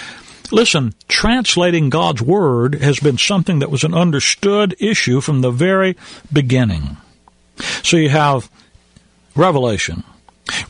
listen, 0.51 0.93
translating 1.07 1.89
God's 1.89 2.21
word 2.21 2.75
has 2.75 2.99
been 2.99 3.17
something 3.17 3.59
that 3.59 3.71
was 3.71 3.83
an 3.83 3.93
understood 3.93 4.75
issue 4.79 5.21
from 5.21 5.41
the 5.41 5.51
very 5.51 5.95
beginning. 6.31 6.97
So 7.83 7.97
you 7.97 8.09
have 8.09 8.49
revelation. 9.35 10.03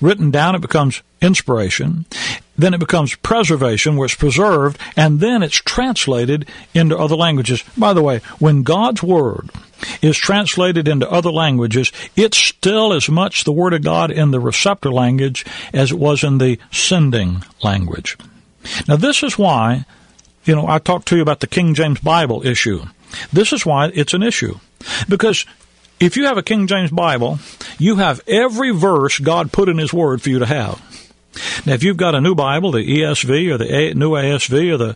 Written 0.02 0.32
down, 0.32 0.56
it 0.56 0.62
becomes 0.62 1.02
inspiration. 1.22 2.06
Then 2.60 2.74
it 2.74 2.82
becomes 2.82 3.16
preservation, 3.16 3.96
where 3.96 4.06
it's 4.06 4.16
preserved, 4.16 4.78
and 4.98 5.22
then 5.22 5.44
it's 5.44 5.56
translated 5.56 6.46
into 6.74 6.98
other 6.98 7.16
languages. 7.16 7.64
By 7.78 7.94
the 7.94 8.02
way, 8.02 8.20
when 8.38 8.64
God's 8.64 9.02
Word 9.02 9.50
is 10.02 10.18
translated 10.18 10.86
into 10.86 11.10
other 11.10 11.32
languages, 11.32 11.94
it's 12.18 12.38
still 12.38 12.92
as 12.92 13.08
much 13.08 13.46
the 13.46 13.54
Word 13.54 13.74
of 13.74 13.82
God 13.82 14.12
in 14.12 14.32
the 14.32 14.42
receptor 14.42 14.92
language 14.92 15.46
as 15.74 15.94
it 15.94 15.98
was 15.98 16.22
in 16.22 16.38
the 16.38 16.60
sending 16.70 17.46
language. 17.64 18.18
Now, 18.90 18.98
this 18.98 19.24
is 19.24 19.38
why, 19.38 19.86
you 20.44 20.54
know, 20.54 20.68
I 20.68 20.80
talked 20.80 21.08
to 21.08 21.16
you 21.16 21.22
about 21.22 21.40
the 21.40 21.48
King 21.48 21.74
James 21.74 22.02
Bible 22.02 22.46
issue. 22.46 22.84
This 23.32 23.54
is 23.54 23.66
why 23.66 23.90
it's 23.94 24.14
an 24.14 24.22
issue. 24.22 24.60
Because 25.08 25.46
if 26.02 26.18
you 26.18 26.26
have 26.26 26.38
a 26.38 26.44
King 26.44 26.68
James 26.68 26.92
Bible, 26.92 27.40
you 27.78 27.96
have 27.96 28.20
every 28.28 28.72
verse 28.72 29.18
God 29.18 29.54
put 29.54 29.70
in 29.70 29.78
His 29.78 29.94
Word 29.94 30.22
for 30.22 30.30
you 30.30 30.40
to 30.40 30.46
have. 30.46 30.82
Now, 31.66 31.74
if 31.74 31.84
you've 31.84 31.98
got 31.98 32.16
a 32.16 32.22
new 32.22 32.36
Bible, 32.36 32.72
the 32.72 32.80
ESV 32.80 33.52
or 33.52 33.58
the 33.58 33.74
a- 33.74 33.94
new 33.94 34.12
ASV 34.12 34.74
or 34.74 34.78
the 34.78 34.96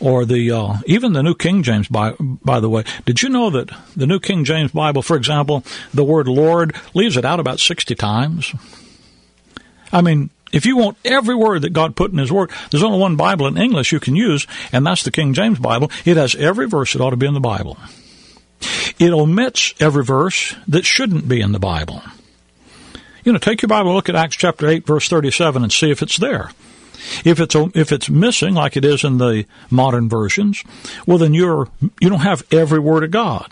or 0.00 0.24
the 0.24 0.50
uh, 0.50 0.76
even 0.86 1.12
the 1.12 1.22
New 1.22 1.34
King 1.34 1.62
James 1.62 1.88
Bible, 1.88 2.38
by 2.44 2.60
the 2.60 2.68
way, 2.68 2.84
did 3.04 3.22
you 3.22 3.28
know 3.28 3.50
that 3.50 3.70
the 3.96 4.06
New 4.06 4.20
King 4.20 4.44
James 4.44 4.72
Bible, 4.72 5.02
for 5.02 5.16
example, 5.16 5.64
the 5.92 6.04
word 6.04 6.28
Lord 6.28 6.74
leaves 6.94 7.16
it 7.16 7.24
out 7.24 7.40
about 7.40 7.60
sixty 7.60 7.94
times? 7.94 8.54
I 9.92 10.00
mean, 10.00 10.30
if 10.52 10.66
you 10.66 10.76
want 10.76 10.96
every 11.04 11.34
word 11.34 11.62
that 11.62 11.72
God 11.72 11.96
put 11.96 12.12
in 12.12 12.18
His 12.18 12.32
Word, 12.32 12.50
there's 12.70 12.82
only 12.82 12.98
one 12.98 13.16
Bible 13.16 13.46
in 13.46 13.58
English 13.58 13.92
you 13.92 14.00
can 14.00 14.16
use, 14.16 14.46
and 14.72 14.86
that's 14.86 15.02
the 15.02 15.10
King 15.10 15.34
James 15.34 15.58
Bible. 15.58 15.90
It 16.04 16.16
has 16.16 16.34
every 16.34 16.66
verse 16.66 16.92
that 16.92 17.02
ought 17.02 17.10
to 17.10 17.16
be 17.16 17.26
in 17.26 17.34
the 17.34 17.40
Bible. 17.40 17.76
It 18.98 19.12
omits 19.12 19.74
every 19.80 20.04
verse 20.04 20.54
that 20.68 20.84
shouldn't 20.84 21.28
be 21.28 21.40
in 21.40 21.52
the 21.52 21.58
Bible. 21.58 22.02
You 23.24 23.32
know, 23.32 23.38
take 23.38 23.62
your 23.62 23.68
Bible, 23.68 23.94
look 23.94 24.08
at 24.08 24.16
Acts 24.16 24.36
chapter 24.36 24.68
8, 24.68 24.86
verse 24.86 25.08
37, 25.08 25.62
and 25.62 25.72
see 25.72 25.90
if 25.90 26.02
it's 26.02 26.18
there. 26.18 26.50
If 27.24 27.40
it's 27.40 27.54
if 27.74 27.92
it's 27.92 28.08
missing, 28.08 28.54
like 28.54 28.76
it 28.76 28.84
is 28.84 29.04
in 29.04 29.18
the 29.18 29.44
modern 29.70 30.08
versions, 30.08 30.62
well, 31.06 31.18
then 31.18 31.34
you're 31.34 31.68
you 32.00 32.08
don't 32.08 32.20
have 32.20 32.44
every 32.50 32.78
word 32.78 33.04
of 33.04 33.10
God. 33.10 33.50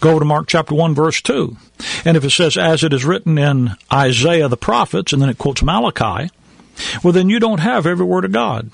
Go 0.00 0.18
to 0.18 0.24
Mark 0.24 0.46
chapter 0.46 0.74
1, 0.74 0.94
verse 0.94 1.20
2. 1.20 1.56
And 2.04 2.16
if 2.16 2.24
it 2.24 2.30
says, 2.30 2.56
as 2.56 2.84
it 2.84 2.92
is 2.92 3.04
written 3.04 3.38
in 3.38 3.72
Isaiah 3.92 4.48
the 4.48 4.56
prophets, 4.56 5.12
and 5.12 5.20
then 5.20 5.28
it 5.28 5.38
quotes 5.38 5.62
Malachi, 5.62 6.30
well, 7.02 7.12
then 7.12 7.28
you 7.28 7.40
don't 7.40 7.60
have 7.60 7.86
every 7.86 8.04
word 8.04 8.24
of 8.24 8.32
God. 8.32 8.70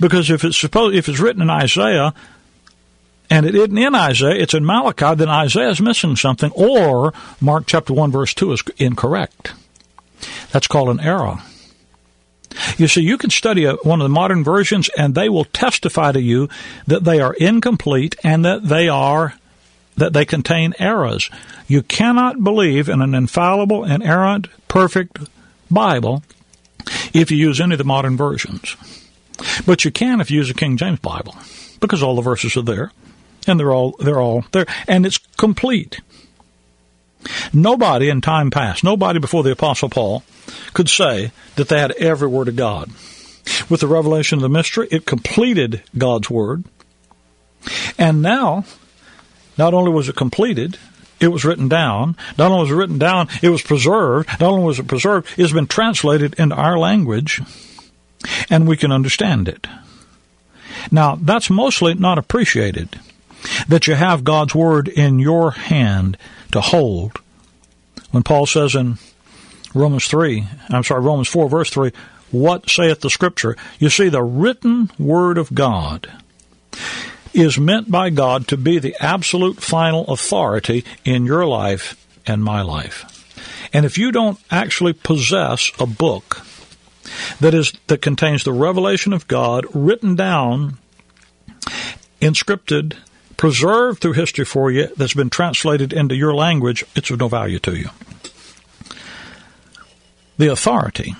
Because 0.00 0.30
if 0.30 0.44
it's 0.44 0.58
supposed, 0.58 0.96
if 0.96 1.08
it's 1.08 1.20
written 1.20 1.42
in 1.42 1.50
Isaiah, 1.50 2.14
and 3.30 3.46
it 3.46 3.54
isn't 3.54 3.76
in 3.76 3.94
Isaiah, 3.94 4.40
it's 4.40 4.54
in 4.54 4.64
Malachi, 4.64 5.14
then 5.14 5.28
Isaiah 5.28 5.70
is 5.70 5.80
missing 5.80 6.16
something, 6.16 6.50
or 6.52 7.12
Mark 7.40 7.64
chapter 7.66 7.92
1 7.92 8.10
verse 8.10 8.34
2 8.34 8.52
is 8.52 8.62
incorrect. 8.78 9.52
That's 10.52 10.66
called 10.66 10.88
an 10.88 11.00
error. 11.00 11.38
You 12.76 12.88
see, 12.88 13.02
you 13.02 13.18
can 13.18 13.30
study 13.30 13.66
one 13.66 14.00
of 14.00 14.04
the 14.04 14.08
modern 14.08 14.42
versions 14.42 14.88
and 14.96 15.14
they 15.14 15.28
will 15.28 15.44
testify 15.44 16.12
to 16.12 16.20
you 16.20 16.48
that 16.86 17.04
they 17.04 17.20
are 17.20 17.34
incomplete 17.34 18.16
and 18.24 18.44
that 18.44 18.64
they 18.64 18.88
are 18.88 19.34
that 19.96 20.12
they 20.12 20.24
contain 20.24 20.74
errors. 20.78 21.28
You 21.66 21.82
cannot 21.82 22.44
believe 22.44 22.88
in 22.88 23.02
an 23.02 23.14
infallible, 23.14 23.84
inerrant, 23.84 24.46
perfect 24.68 25.18
Bible 25.70 26.22
if 27.12 27.32
you 27.32 27.36
use 27.36 27.60
any 27.60 27.74
of 27.74 27.78
the 27.78 27.84
modern 27.84 28.16
versions. 28.16 28.76
But 29.66 29.84
you 29.84 29.90
can 29.90 30.20
if 30.20 30.30
you 30.30 30.38
use 30.38 30.50
a 30.50 30.54
King 30.54 30.76
James 30.76 31.00
Bible 31.00 31.36
because 31.80 32.02
all 32.02 32.16
the 32.16 32.22
verses 32.22 32.56
are 32.56 32.62
there 32.62 32.92
and 33.48 33.58
they're 33.58 33.72
all 33.72 33.96
they're 33.98 34.20
all 34.20 34.44
there, 34.52 34.66
and 34.86 35.06
it's 35.06 35.18
complete. 35.36 36.00
Nobody 37.52 38.08
in 38.08 38.20
time 38.20 38.50
past, 38.50 38.84
nobody 38.84 39.18
before 39.18 39.42
the 39.42 39.52
Apostle 39.52 39.88
Paul, 39.88 40.22
could 40.72 40.88
say 40.88 41.32
that 41.56 41.68
they 41.68 41.78
had 41.78 41.92
every 41.92 42.28
word 42.28 42.48
of 42.48 42.56
God. 42.56 42.90
With 43.68 43.80
the 43.80 43.86
revelation 43.86 44.38
of 44.38 44.42
the 44.42 44.48
mystery, 44.48 44.88
it 44.90 45.06
completed 45.06 45.82
God's 45.96 46.30
word. 46.30 46.64
And 47.98 48.22
now, 48.22 48.64
not 49.56 49.74
only 49.74 49.90
was 49.90 50.08
it 50.08 50.16
completed, 50.16 50.78
it 51.18 51.28
was 51.28 51.44
written 51.44 51.68
down. 51.68 52.16
Not 52.36 52.50
only 52.50 52.64
was 52.64 52.70
it 52.70 52.76
written 52.76 52.98
down, 52.98 53.28
it 53.42 53.48
was 53.48 53.62
preserved. 53.62 54.28
Not 54.40 54.42
only 54.42 54.64
was 54.64 54.78
it 54.78 54.86
preserved, 54.86 55.28
it's 55.36 55.52
been 55.52 55.66
translated 55.66 56.34
into 56.38 56.54
our 56.54 56.78
language, 56.78 57.42
and 58.48 58.68
we 58.68 58.76
can 58.76 58.92
understand 58.92 59.48
it. 59.48 59.66
Now, 60.92 61.16
that's 61.20 61.50
mostly 61.50 61.94
not 61.94 62.18
appreciated 62.18 63.00
that 63.68 63.86
you 63.86 63.94
have 63.94 64.24
God's 64.24 64.54
Word 64.54 64.88
in 64.88 65.18
your 65.18 65.52
hand 65.52 66.16
to 66.52 66.60
hold. 66.60 67.18
When 68.10 68.22
Paul 68.22 68.46
says 68.46 68.74
in 68.74 68.98
Romans 69.74 70.06
3, 70.06 70.46
I'm 70.70 70.84
sorry, 70.84 71.02
Romans 71.02 71.28
4, 71.28 71.48
verse 71.48 71.70
3, 71.70 71.92
what 72.30 72.68
saith 72.68 73.00
the 73.00 73.10
Scripture? 73.10 73.56
You 73.78 73.90
see, 73.90 74.08
the 74.08 74.22
written 74.22 74.90
Word 74.98 75.38
of 75.38 75.54
God 75.54 76.10
is 77.32 77.58
meant 77.58 77.90
by 77.90 78.10
God 78.10 78.48
to 78.48 78.56
be 78.56 78.78
the 78.78 78.96
absolute 79.00 79.62
final 79.62 80.04
authority 80.06 80.84
in 81.04 81.26
your 81.26 81.46
life 81.46 82.06
and 82.26 82.42
my 82.42 82.62
life. 82.62 83.14
And 83.72 83.84
if 83.84 83.98
you 83.98 84.12
don't 84.12 84.38
actually 84.50 84.94
possess 84.94 85.70
a 85.78 85.86
book 85.86 86.42
that 87.40 87.54
is 87.54 87.72
that 87.86 88.02
contains 88.02 88.44
the 88.44 88.52
revelation 88.52 89.12
of 89.12 89.28
God 89.28 89.66
written 89.74 90.14
down, 90.14 90.78
inscripted, 92.20 92.96
preserved 93.38 94.02
through 94.02 94.12
history 94.12 94.44
for 94.44 94.70
you 94.70 94.88
that's 94.96 95.14
been 95.14 95.30
translated 95.30 95.94
into 95.94 96.14
your 96.14 96.34
language, 96.34 96.84
it's 96.94 97.10
of 97.10 97.20
no 97.20 97.28
value 97.28 97.58
to 97.60 97.74
you. 97.74 97.88
The 100.36 100.48
authority. 100.48 101.14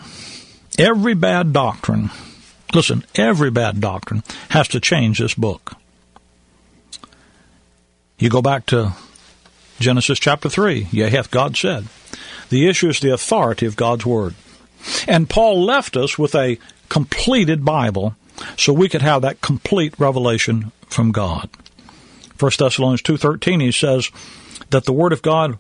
Every 0.79 1.15
bad 1.15 1.53
doctrine, 1.55 2.11
listen, 2.75 3.05
every 3.15 3.51
bad 3.51 3.81
doctrine 3.81 4.23
has 4.51 4.69
to 4.69 4.81
change 4.81 5.19
this 5.19 5.35
book. 5.35 5.77
You 8.19 8.29
go 8.29 8.43
back 8.43 8.67
to 8.67 8.93
Genesis 9.79 10.19
chapter 10.19 10.49
3. 10.49 10.89
Yea, 10.91 11.11
hath 11.11 11.31
God 11.31 11.57
said. 11.57 11.87
The 12.51 12.69
issue 12.69 12.89
is 12.89 12.99
the 12.99 13.13
authority 13.13 13.65
of 13.67 13.77
God's 13.77 14.05
Word. 14.05 14.35
And 15.07 15.31
Paul 15.31 15.65
left 15.65 15.97
us 15.97 16.19
with 16.19 16.35
a 16.35 16.59
completed 16.89 17.65
Bible 17.65 18.17
so 18.57 18.73
we 18.73 18.89
could 18.89 19.03
have 19.03 19.23
that 19.23 19.41
complete 19.41 19.95
revelation 19.99 20.73
from 20.89 21.13
God. 21.13 21.49
1 22.39 22.53
Thessalonians 22.59 23.03
2.13, 23.03 23.61
he 23.61 23.73
says 23.73 24.11
that 24.71 24.85
the 24.85 24.93
Word 24.93 25.13
of 25.13 25.23
God 25.23 25.59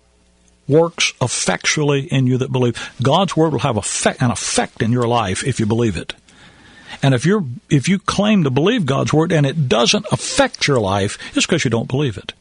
works 0.66 1.12
effectually 1.20 2.02
in 2.02 2.26
you 2.26 2.38
that 2.38 2.52
believe. 2.52 2.92
God's 3.02 3.36
Word 3.36 3.52
will 3.52 3.60
have 3.60 3.76
effect, 3.76 4.22
an 4.22 4.30
effect 4.30 4.82
in 4.82 4.92
your 4.92 5.08
life 5.08 5.44
if 5.44 5.58
you 5.58 5.66
believe 5.66 5.96
it. 5.96 6.14
And 7.02 7.14
if 7.14 7.24
you're 7.26 7.44
if 7.70 7.88
you 7.88 7.98
claim 7.98 8.44
to 8.44 8.50
believe 8.50 8.86
God's 8.86 9.12
word 9.12 9.30
and 9.32 9.46
it 9.46 9.68
doesn't 9.68 10.06
affect 10.10 10.66
your 10.66 10.80
life, 10.80 11.18
it's 11.36 11.46
because 11.46 11.64
you 11.64 11.70
don't 11.70 11.88
believe 11.88 12.16
it. 12.16 12.32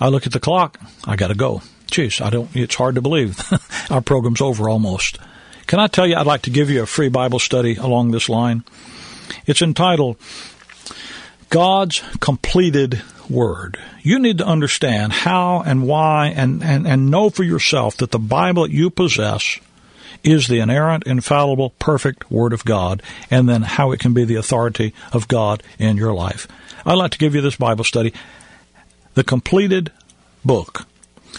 I 0.00 0.08
look 0.08 0.26
at 0.26 0.32
the 0.32 0.40
clock. 0.40 0.80
I 1.04 1.16
got 1.16 1.28
to 1.28 1.34
go. 1.34 1.62
Jeez, 1.88 2.24
I 2.24 2.30
don't. 2.30 2.54
It's 2.54 2.74
hard 2.74 2.94
to 2.94 3.02
believe. 3.02 3.40
Our 3.90 4.00
program's 4.00 4.40
over 4.40 4.68
almost. 4.68 5.18
Can 5.66 5.78
I 5.78 5.86
tell 5.86 6.06
you? 6.06 6.16
I'd 6.16 6.26
like 6.26 6.42
to 6.42 6.50
give 6.50 6.70
you 6.70 6.82
a 6.82 6.86
free 6.86 7.08
Bible 7.08 7.38
study 7.38 7.76
along 7.76 8.10
this 8.10 8.28
line. 8.28 8.64
It's 9.46 9.62
entitled 9.62 10.16
God's 11.52 12.02
Completed 12.18 13.02
Word. 13.28 13.78
You 14.00 14.18
need 14.18 14.38
to 14.38 14.46
understand 14.46 15.12
how 15.12 15.60
and 15.60 15.86
why 15.86 16.32
and, 16.34 16.64
and, 16.64 16.86
and 16.86 17.10
know 17.10 17.28
for 17.28 17.42
yourself 17.42 17.98
that 17.98 18.10
the 18.10 18.18
Bible 18.18 18.62
that 18.62 18.72
you 18.72 18.88
possess 18.88 19.60
is 20.24 20.48
the 20.48 20.60
inerrant, 20.60 21.06
infallible, 21.06 21.70
perfect 21.78 22.30
Word 22.30 22.54
of 22.54 22.64
God, 22.64 23.02
and 23.30 23.50
then 23.50 23.60
how 23.60 23.92
it 23.92 24.00
can 24.00 24.14
be 24.14 24.24
the 24.24 24.36
authority 24.36 24.94
of 25.12 25.28
God 25.28 25.62
in 25.78 25.98
your 25.98 26.14
life. 26.14 26.48
I'd 26.86 26.94
like 26.94 27.10
to 27.10 27.18
give 27.18 27.34
you 27.34 27.42
this 27.42 27.56
Bible 27.56 27.84
study, 27.84 28.14
the 29.12 29.22
completed 29.22 29.92
book. 30.46 30.86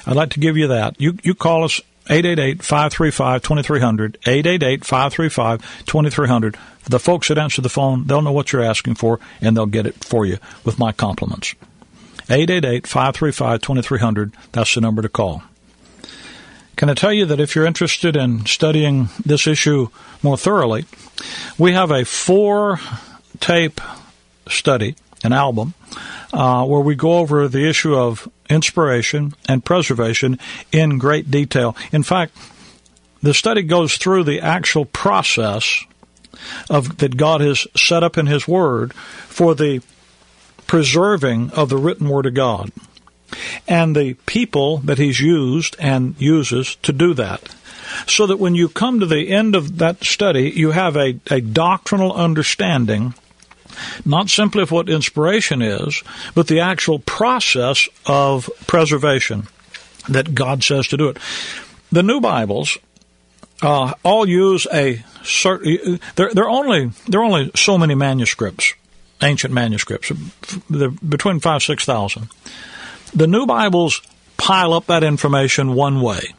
I'd 0.06 0.16
like 0.16 0.30
to 0.32 0.40
give 0.40 0.58
you 0.58 0.68
that. 0.68 1.02
You, 1.02 1.18
you 1.24 1.34
call 1.34 1.64
us 1.64 1.82
888-535-2300, 2.06 4.18
888-535-2300. 4.20 6.56
The 6.84 7.00
folks 7.00 7.30
that 7.30 7.38
answer 7.38 7.62
the 7.62 7.70
phone, 7.70 8.08
they'll 8.08 8.22
know 8.22 8.34
what 8.34 8.52
you're 8.52 8.62
asking 8.62 8.96
for, 8.96 9.22
and 9.40 9.56
they'll 9.56 9.66
get 9.66 9.86
it 9.86 10.04
for 10.04 10.26
you 10.26 10.38
with 10.66 10.78
my 10.78 10.92
compliments. 10.92 11.56
888-535-2300, 12.28 14.34
that's 14.52 14.76
the 14.76 14.82
number 14.82 15.02
to 15.02 15.10
call. 15.10 15.44
Can 16.76 16.90
I 16.90 16.96
tell 16.96 17.14
you 17.14 17.26
that 17.28 17.40
if 17.40 17.56
you're 17.56 17.66
interested 17.66 18.16
in 18.16 18.46
studying 18.46 19.10
this 19.24 19.48
issue 19.48 19.90
more 20.22 20.38
thoroughly, 20.38 20.86
we 21.58 21.72
have 21.74 21.92
a 21.92 22.04
four 22.04 22.80
tape 23.40 23.80
study, 24.48 24.96
an 25.24 25.34
album, 25.34 25.74
uh, 26.32 26.66
where 26.66 26.82
we 26.82 26.96
go 26.96 27.20
over 27.20 27.48
the 27.48 27.68
issue 27.68 27.96
of 27.96 28.28
inspiration 28.50 29.34
and 29.48 29.64
preservation 29.64 30.38
in 30.72 30.98
great 30.98 31.32
detail. 31.32 31.76
In 31.92 32.04
fact, 32.04 32.36
the 33.22 33.34
study 33.34 33.62
goes 33.62 33.98
through 33.98 34.26
the 34.26 34.42
actual 34.42 34.86
process 34.86 35.86
of 36.70 36.98
that 36.98 37.16
God 37.16 37.42
has 37.42 37.68
set 37.76 38.04
up 38.04 38.18
in 38.18 38.28
His 38.28 38.48
Word 38.48 38.94
for 38.94 39.56
the 39.56 39.82
preserving 40.68 41.52
of 41.52 41.70
the 41.70 41.78
written 41.78 42.10
Word 42.10 42.26
of 42.26 42.34
God 42.34 42.72
and 43.68 43.96
the 43.96 44.14
people 44.26 44.78
that 44.80 44.98
he's 44.98 45.20
used 45.20 45.76
and 45.80 46.16
uses 46.20 46.76
to 46.78 46.94
do 46.94 47.14
that. 47.16 47.42
So 48.08 48.28
that 48.28 48.40
when 48.40 48.56
you 48.56 48.70
come 48.70 49.00
to 49.00 49.06
the 49.06 49.30
end 49.30 49.56
of 49.56 49.78
that 49.78 50.04
study, 50.04 50.50
you 50.50 50.72
have 50.72 50.96
a, 50.96 51.20
a 51.30 51.42
doctrinal 51.42 52.14
understanding, 52.14 53.14
not 54.06 54.30
simply 54.30 54.62
of 54.64 54.72
what 54.72 54.90
inspiration 54.90 55.62
is, 55.62 56.04
but 56.36 56.48
the 56.48 56.60
actual 56.60 57.00
process 57.00 57.88
of 58.06 58.50
preservation 58.68 59.48
that 60.10 60.36
God 60.36 60.64
says 60.64 60.88
to 60.90 60.98
do 60.98 61.10
it. 61.10 61.18
The 61.92 62.04
new 62.04 62.20
Bibles 62.20 62.78
uh, 63.62 63.94
all 64.04 64.28
use 64.28 64.68
a 64.74 65.04
certain. 65.24 66.00
There, 66.16 66.32
there 66.34 66.46
are 66.46 66.50
only 66.50 66.92
there 67.08 67.22
are 67.22 67.26
only 67.26 67.52
so 67.56 67.78
many 67.78 67.96
manuscripts, 67.96 68.74
ancient 69.22 69.54
manuscripts, 69.54 70.12
between 70.70 71.40
five 71.40 71.64
six 71.64 71.86
thousand. 71.86 72.30
The 73.14 73.28
new 73.28 73.46
Bibles 73.46 74.02
pile 74.38 74.74
up 74.74 74.88
that 74.88 75.04
information 75.04 75.76
one 75.76 76.02
way. 76.02 76.34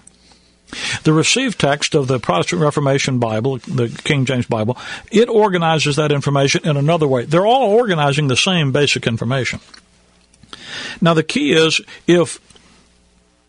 The 1.02 1.12
received 1.12 1.58
text 1.58 1.94
of 1.94 2.08
the 2.08 2.18
Protestant 2.18 2.62
Reformation 2.62 3.18
Bible, 3.18 3.58
the 3.58 3.88
King 4.04 4.24
James 4.24 4.46
Bible, 4.46 4.78
it 5.10 5.28
organizes 5.28 5.96
that 5.96 6.12
information 6.12 6.66
in 6.66 6.76
another 6.76 7.06
way. 7.06 7.24
They're 7.24 7.46
all 7.46 7.70
organizing 7.70 8.28
the 8.28 8.36
same 8.36 8.72
basic 8.72 9.06
information. 9.06 9.60
Now, 11.00 11.14
the 11.14 11.22
key 11.22 11.52
is 11.52 11.80
if 12.06 12.40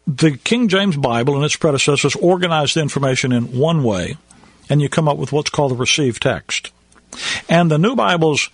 the 0.08 0.38
King 0.38 0.68
James 0.68 0.98
Bible 0.98 1.36
and 1.36 1.44
its 1.44 1.56
predecessors 1.56 2.16
organized 2.16 2.76
the 2.76 2.82
information 2.82 3.32
in 3.32 3.58
one 3.58 3.84
way, 3.84 4.18
and 4.70 4.82
you 4.82 4.90
come 4.90 5.08
up 5.08 5.18
with 5.18 5.32
what's 5.32 5.50
called 5.50 5.72
the 5.72 5.76
received 5.76 6.22
text. 6.22 6.72
And 7.50 7.72
the 7.72 7.78
new 7.78 7.96
Bibles, 7.96 8.50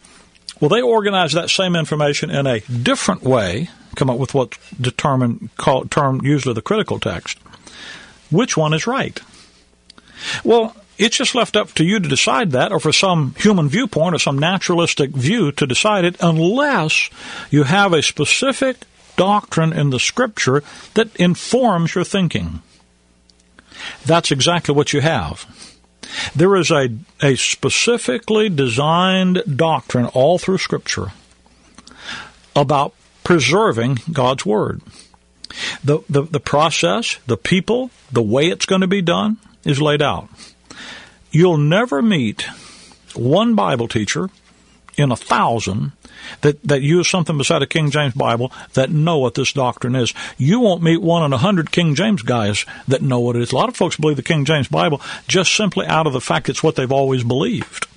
well, 0.59 0.69
they 0.69 0.81
organize 0.81 1.33
that 1.33 1.49
same 1.49 1.75
information 1.75 2.29
in 2.29 2.45
a 2.45 2.59
different 2.59 3.23
way 3.23 3.69
come 3.95 4.09
up 4.09 4.17
with 4.17 4.33
what's 4.33 4.57
determined, 4.79 5.49
call, 5.57 5.85
termed 5.85 6.23
usually 6.23 6.53
the 6.53 6.61
critical 6.61 6.99
text. 6.99 7.37
Which 8.31 8.57
one 8.57 8.73
is 8.73 8.87
right? 8.87 9.19
Well, 10.43 10.75
it's 10.97 11.17
just 11.17 11.35
left 11.35 11.55
up 11.55 11.73
to 11.73 11.83
you 11.83 11.99
to 11.99 12.07
decide 12.07 12.51
that, 12.51 12.71
or 12.71 12.79
for 12.79 12.93
some 12.93 13.33
human 13.37 13.67
viewpoint 13.67 14.15
or 14.15 14.19
some 14.19 14.37
naturalistic 14.37 15.11
view 15.11 15.51
to 15.53 15.65
decide 15.65 16.05
it, 16.05 16.15
unless 16.19 17.09
you 17.49 17.63
have 17.63 17.91
a 17.91 18.03
specific 18.03 18.77
doctrine 19.17 19.73
in 19.73 19.89
the 19.89 19.99
Scripture 19.99 20.63
that 20.93 21.15
informs 21.15 21.95
your 21.95 22.03
thinking. 22.03 22.61
That's 24.05 24.31
exactly 24.31 24.75
what 24.75 24.93
you 24.93 25.01
have. 25.01 25.45
There 26.35 26.55
is 26.55 26.71
a, 26.71 26.89
a 27.21 27.35
specifically 27.35 28.49
designed 28.49 29.43
doctrine 29.55 30.05
all 30.07 30.37
through 30.37 30.59
Scripture 30.59 31.13
about 32.55 32.93
preserving 33.23 33.99
God's 34.11 34.45
Word. 34.45 34.81
The, 35.83 35.99
the, 36.09 36.23
the 36.23 36.39
process, 36.39 37.17
the 37.27 37.37
people, 37.37 37.91
the 38.11 38.21
way 38.21 38.47
it's 38.47 38.65
going 38.65 38.81
to 38.81 38.87
be 38.87 39.01
done 39.01 39.37
is 39.63 39.81
laid 39.81 40.01
out. 40.01 40.29
You'll 41.31 41.57
never 41.57 42.01
meet 42.01 42.45
one 43.15 43.55
Bible 43.55 43.87
teacher 43.87 44.29
in 44.97 45.11
a 45.11 45.15
thousand 45.15 45.93
that, 46.41 46.61
that 46.63 46.81
use 46.81 47.09
something 47.09 47.37
beside 47.37 47.61
a 47.61 47.67
King 47.67 47.89
James 47.89 48.13
Bible 48.13 48.51
that 48.73 48.89
know 48.89 49.17
what 49.17 49.35
this 49.35 49.53
doctrine 49.53 49.95
is. 49.95 50.13
You 50.37 50.59
won't 50.59 50.83
meet 50.83 51.01
one 51.01 51.23
in 51.23 51.33
a 51.33 51.37
hundred 51.37 51.71
King 51.71 51.95
James 51.95 52.21
guys 52.21 52.65
that 52.87 53.01
know 53.01 53.19
what 53.19 53.35
it 53.35 53.41
is. 53.41 53.51
A 53.51 53.55
lot 53.55 53.69
of 53.69 53.75
folks 53.75 53.97
believe 53.97 54.17
the 54.17 54.23
King 54.23 54.45
James 54.45 54.67
Bible 54.67 55.01
just 55.27 55.55
simply 55.55 55.85
out 55.85 56.07
of 56.07 56.13
the 56.13 56.21
fact 56.21 56.49
it's 56.49 56.63
what 56.63 56.75
they've 56.75 56.91
always 56.91 57.23
believed. 57.23 57.87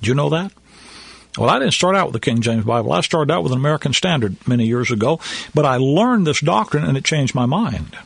Do 0.00 0.08
you 0.08 0.14
know 0.14 0.30
that? 0.30 0.52
Well, 1.38 1.48
I 1.48 1.58
didn't 1.58 1.74
start 1.74 1.96
out 1.96 2.06
with 2.06 2.14
the 2.14 2.20
King 2.20 2.40
James 2.40 2.64
Bible. 2.64 2.92
I 2.92 3.00
started 3.02 3.32
out 3.32 3.42
with 3.42 3.52
an 3.52 3.58
American 3.58 3.92
Standard 3.92 4.36
many 4.48 4.66
years 4.66 4.90
ago, 4.90 5.20
but 5.54 5.64
I 5.64 5.76
learned 5.76 6.26
this 6.26 6.40
doctrine 6.40 6.84
and 6.84 6.96
it 6.96 7.04
changed 7.04 7.34
my 7.34 7.46
mind. 7.46 7.96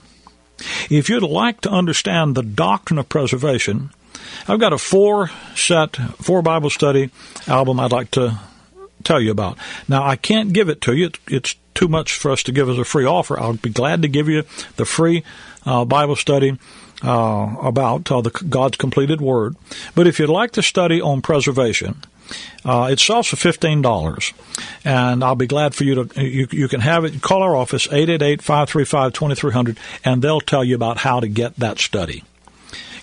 If 0.91 1.09
you'd 1.09 1.23
like 1.23 1.61
to 1.63 1.71
understand 1.71 2.35
the 2.35 2.43
doctrine 2.43 2.99
of 2.99 3.09
preservation, 3.09 3.91
I've 4.47 4.61
got 4.61 4.73
a 4.73 4.79
four 4.79 5.31
set, 5.57 5.97
four 5.97 6.43
Bible 6.43 6.71
study 6.71 7.11
album 7.47 7.81
I'd 7.81 7.93
like 7.93 8.11
to 8.13 8.39
tell 9.03 9.21
you 9.21 9.31
about. 9.31 9.59
Now, 9.89 10.05
I 10.05 10.17
can't 10.17 10.53
give 10.53 10.69
it 10.69 10.81
to 10.83 10.95
you. 10.95 11.11
It's 11.27 11.57
too 11.75 11.89
much 11.89 12.13
for 12.13 12.31
us 12.31 12.43
to 12.45 12.53
give 12.53 12.69
as 12.69 12.79
a 12.79 12.85
free 12.85 13.05
offer. 13.05 13.39
I'll 13.39 13.55
be 13.55 13.71
glad 13.71 14.03
to 14.03 14.09
give 14.09 14.29
you 14.29 14.45
the 14.77 14.85
free 14.85 15.25
uh, 15.67 15.85
Bible 15.85 16.17
study 16.17 16.59
uh, 17.03 17.57
about 17.61 18.11
uh, 18.11 18.21
the 18.21 18.31
God's 18.31 18.77
completed 18.77 19.21
Word. 19.21 19.57
But 19.95 20.07
if 20.07 20.19
you'd 20.19 20.31
like 20.31 20.53
to 20.53 20.63
study 20.63 21.01
on 21.01 21.21
preservation, 21.23 22.03
uh, 22.65 22.89
it 22.91 22.99
sells 22.99 23.27
for 23.27 23.37
fifteen 23.37 23.83
dollars, 23.83 24.33
and 24.85 25.23
I'll 25.23 25.35
be 25.35 25.47
glad 25.47 25.75
for 25.75 25.85
you 25.85 26.05
to 26.05 26.25
you, 26.25 26.47
you 26.51 26.69
can 26.69 26.81
have 26.81 27.05
it. 27.05 27.21
Call 27.21 27.43
our 27.43 27.55
office 27.55 27.87
888-535-2300, 27.89 29.77
and 30.05 30.23
they'll 30.23 30.41
tell 30.41 30.65
you 30.65 30.75
about 30.75 30.99
how 30.99 31.21
to 31.21 31.29
get 31.29 31.57
that 31.57 31.79
study. 31.79 32.25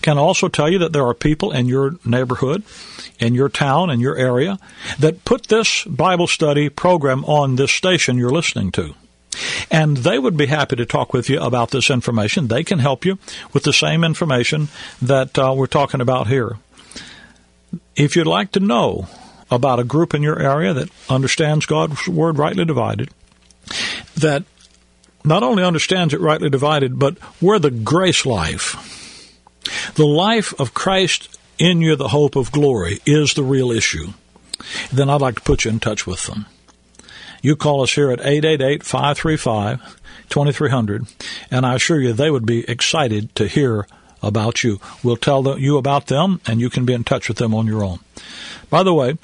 Can 0.01 0.17
also 0.17 0.47
tell 0.47 0.69
you 0.69 0.79
that 0.79 0.93
there 0.93 1.05
are 1.05 1.13
people 1.13 1.51
in 1.51 1.67
your 1.67 1.95
neighborhood, 2.03 2.63
in 3.19 3.35
your 3.35 3.49
town, 3.49 3.91
in 3.91 3.99
your 3.99 4.17
area, 4.17 4.57
that 4.97 5.25
put 5.25 5.47
this 5.47 5.83
Bible 5.83 6.25
study 6.25 6.69
program 6.69 7.23
on 7.25 7.55
this 7.55 7.71
station 7.71 8.17
you're 8.17 8.31
listening 8.31 8.71
to. 8.71 8.95
And 9.69 9.97
they 9.97 10.19
would 10.19 10.35
be 10.35 10.47
happy 10.47 10.75
to 10.75 10.85
talk 10.85 11.13
with 11.13 11.29
you 11.29 11.39
about 11.39 11.69
this 11.69 11.89
information. 11.89 12.47
They 12.47 12.63
can 12.63 12.79
help 12.79 13.05
you 13.05 13.19
with 13.53 13.63
the 13.63 13.73
same 13.73 14.03
information 14.03 14.69
that 15.01 15.37
uh, 15.37 15.53
we're 15.55 15.67
talking 15.67 16.01
about 16.01 16.27
here. 16.27 16.57
If 17.95 18.15
you'd 18.15 18.27
like 18.27 18.51
to 18.53 18.59
know 18.59 19.07
about 19.49 19.79
a 19.79 19.83
group 19.83 20.13
in 20.13 20.23
your 20.23 20.39
area 20.39 20.73
that 20.73 20.89
understands 21.09 21.65
God's 21.65 22.07
Word 22.07 22.37
rightly 22.37 22.65
divided, 22.65 23.09
that 24.15 24.43
not 25.23 25.43
only 25.43 25.63
understands 25.63 26.13
it 26.13 26.21
rightly 26.21 26.49
divided, 26.49 26.97
but 26.97 27.17
where 27.39 27.59
the 27.59 27.71
grace 27.71 28.25
life, 28.25 29.37
the 29.95 30.05
life 30.05 30.53
of 30.59 30.73
Christ 30.73 31.37
in 31.59 31.81
you, 31.81 31.95
the 31.95 32.09
hope 32.09 32.35
of 32.35 32.51
glory, 32.51 32.99
is 33.05 33.33
the 33.33 33.43
real 33.43 33.71
issue, 33.71 34.13
then 34.91 35.09
I'd 35.09 35.21
like 35.21 35.35
to 35.35 35.41
put 35.41 35.65
you 35.65 35.71
in 35.71 35.79
touch 35.79 36.07
with 36.07 36.25
them. 36.25 36.45
You 37.41 37.55
call 37.55 37.81
us 37.81 37.93
here 37.93 38.11
at 38.11 38.19
888 38.19 38.83
535 38.83 39.97
2300, 40.29 41.07
and 41.49 41.65
I 41.65 41.75
assure 41.75 41.99
you 41.99 42.13
they 42.13 42.31
would 42.31 42.45
be 42.45 42.67
excited 42.69 43.35
to 43.35 43.47
hear 43.47 43.85
about 44.21 44.63
you. 44.63 44.79
We'll 45.03 45.17
tell 45.17 45.59
you 45.59 45.77
about 45.77 46.07
them, 46.07 46.41
and 46.45 46.59
you 46.59 46.69
can 46.69 46.85
be 46.85 46.93
in 46.93 47.03
touch 47.03 47.27
with 47.27 47.37
them 47.37 47.53
on 47.53 47.67
your 47.67 47.83
own. 47.83 47.99
By 48.69 48.83
the 48.83 48.93
way, 48.93 49.17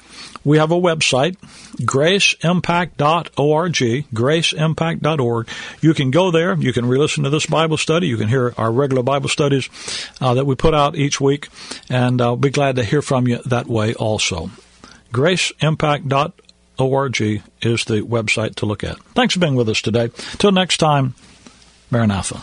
we 0.44 0.58
have 0.58 0.70
a 0.70 0.74
website, 0.74 1.36
graceimpact.org, 1.80 3.72
graceimpact.org. 3.72 5.48
You 5.80 5.94
can 5.94 6.10
go 6.10 6.30
there. 6.30 6.54
You 6.54 6.72
can 6.72 6.86
re-listen 6.86 7.24
to 7.24 7.30
this 7.30 7.46
Bible 7.46 7.76
study. 7.76 8.08
You 8.08 8.16
can 8.16 8.28
hear 8.28 8.54
our 8.56 8.70
regular 8.70 9.02
Bible 9.02 9.28
studies 9.28 9.68
uh, 10.20 10.34
that 10.34 10.46
we 10.46 10.54
put 10.54 10.74
out 10.74 10.96
each 10.96 11.20
week, 11.20 11.48
and 11.88 12.20
I'll 12.20 12.36
be 12.36 12.50
glad 12.50 12.76
to 12.76 12.84
hear 12.84 13.02
from 13.02 13.26
you 13.26 13.38
that 13.46 13.66
way 13.66 13.94
also. 13.94 14.50
graceimpact.org 15.12 17.20
is 17.62 17.84
the 17.84 18.02
website 18.02 18.54
to 18.56 18.66
look 18.66 18.84
at. 18.84 18.98
Thanks 19.14 19.34
for 19.34 19.40
being 19.40 19.54
with 19.54 19.68
us 19.68 19.80
today. 19.80 20.10
Till 20.38 20.52
next 20.52 20.76
time, 20.76 21.14
Maranatha. 21.90 22.42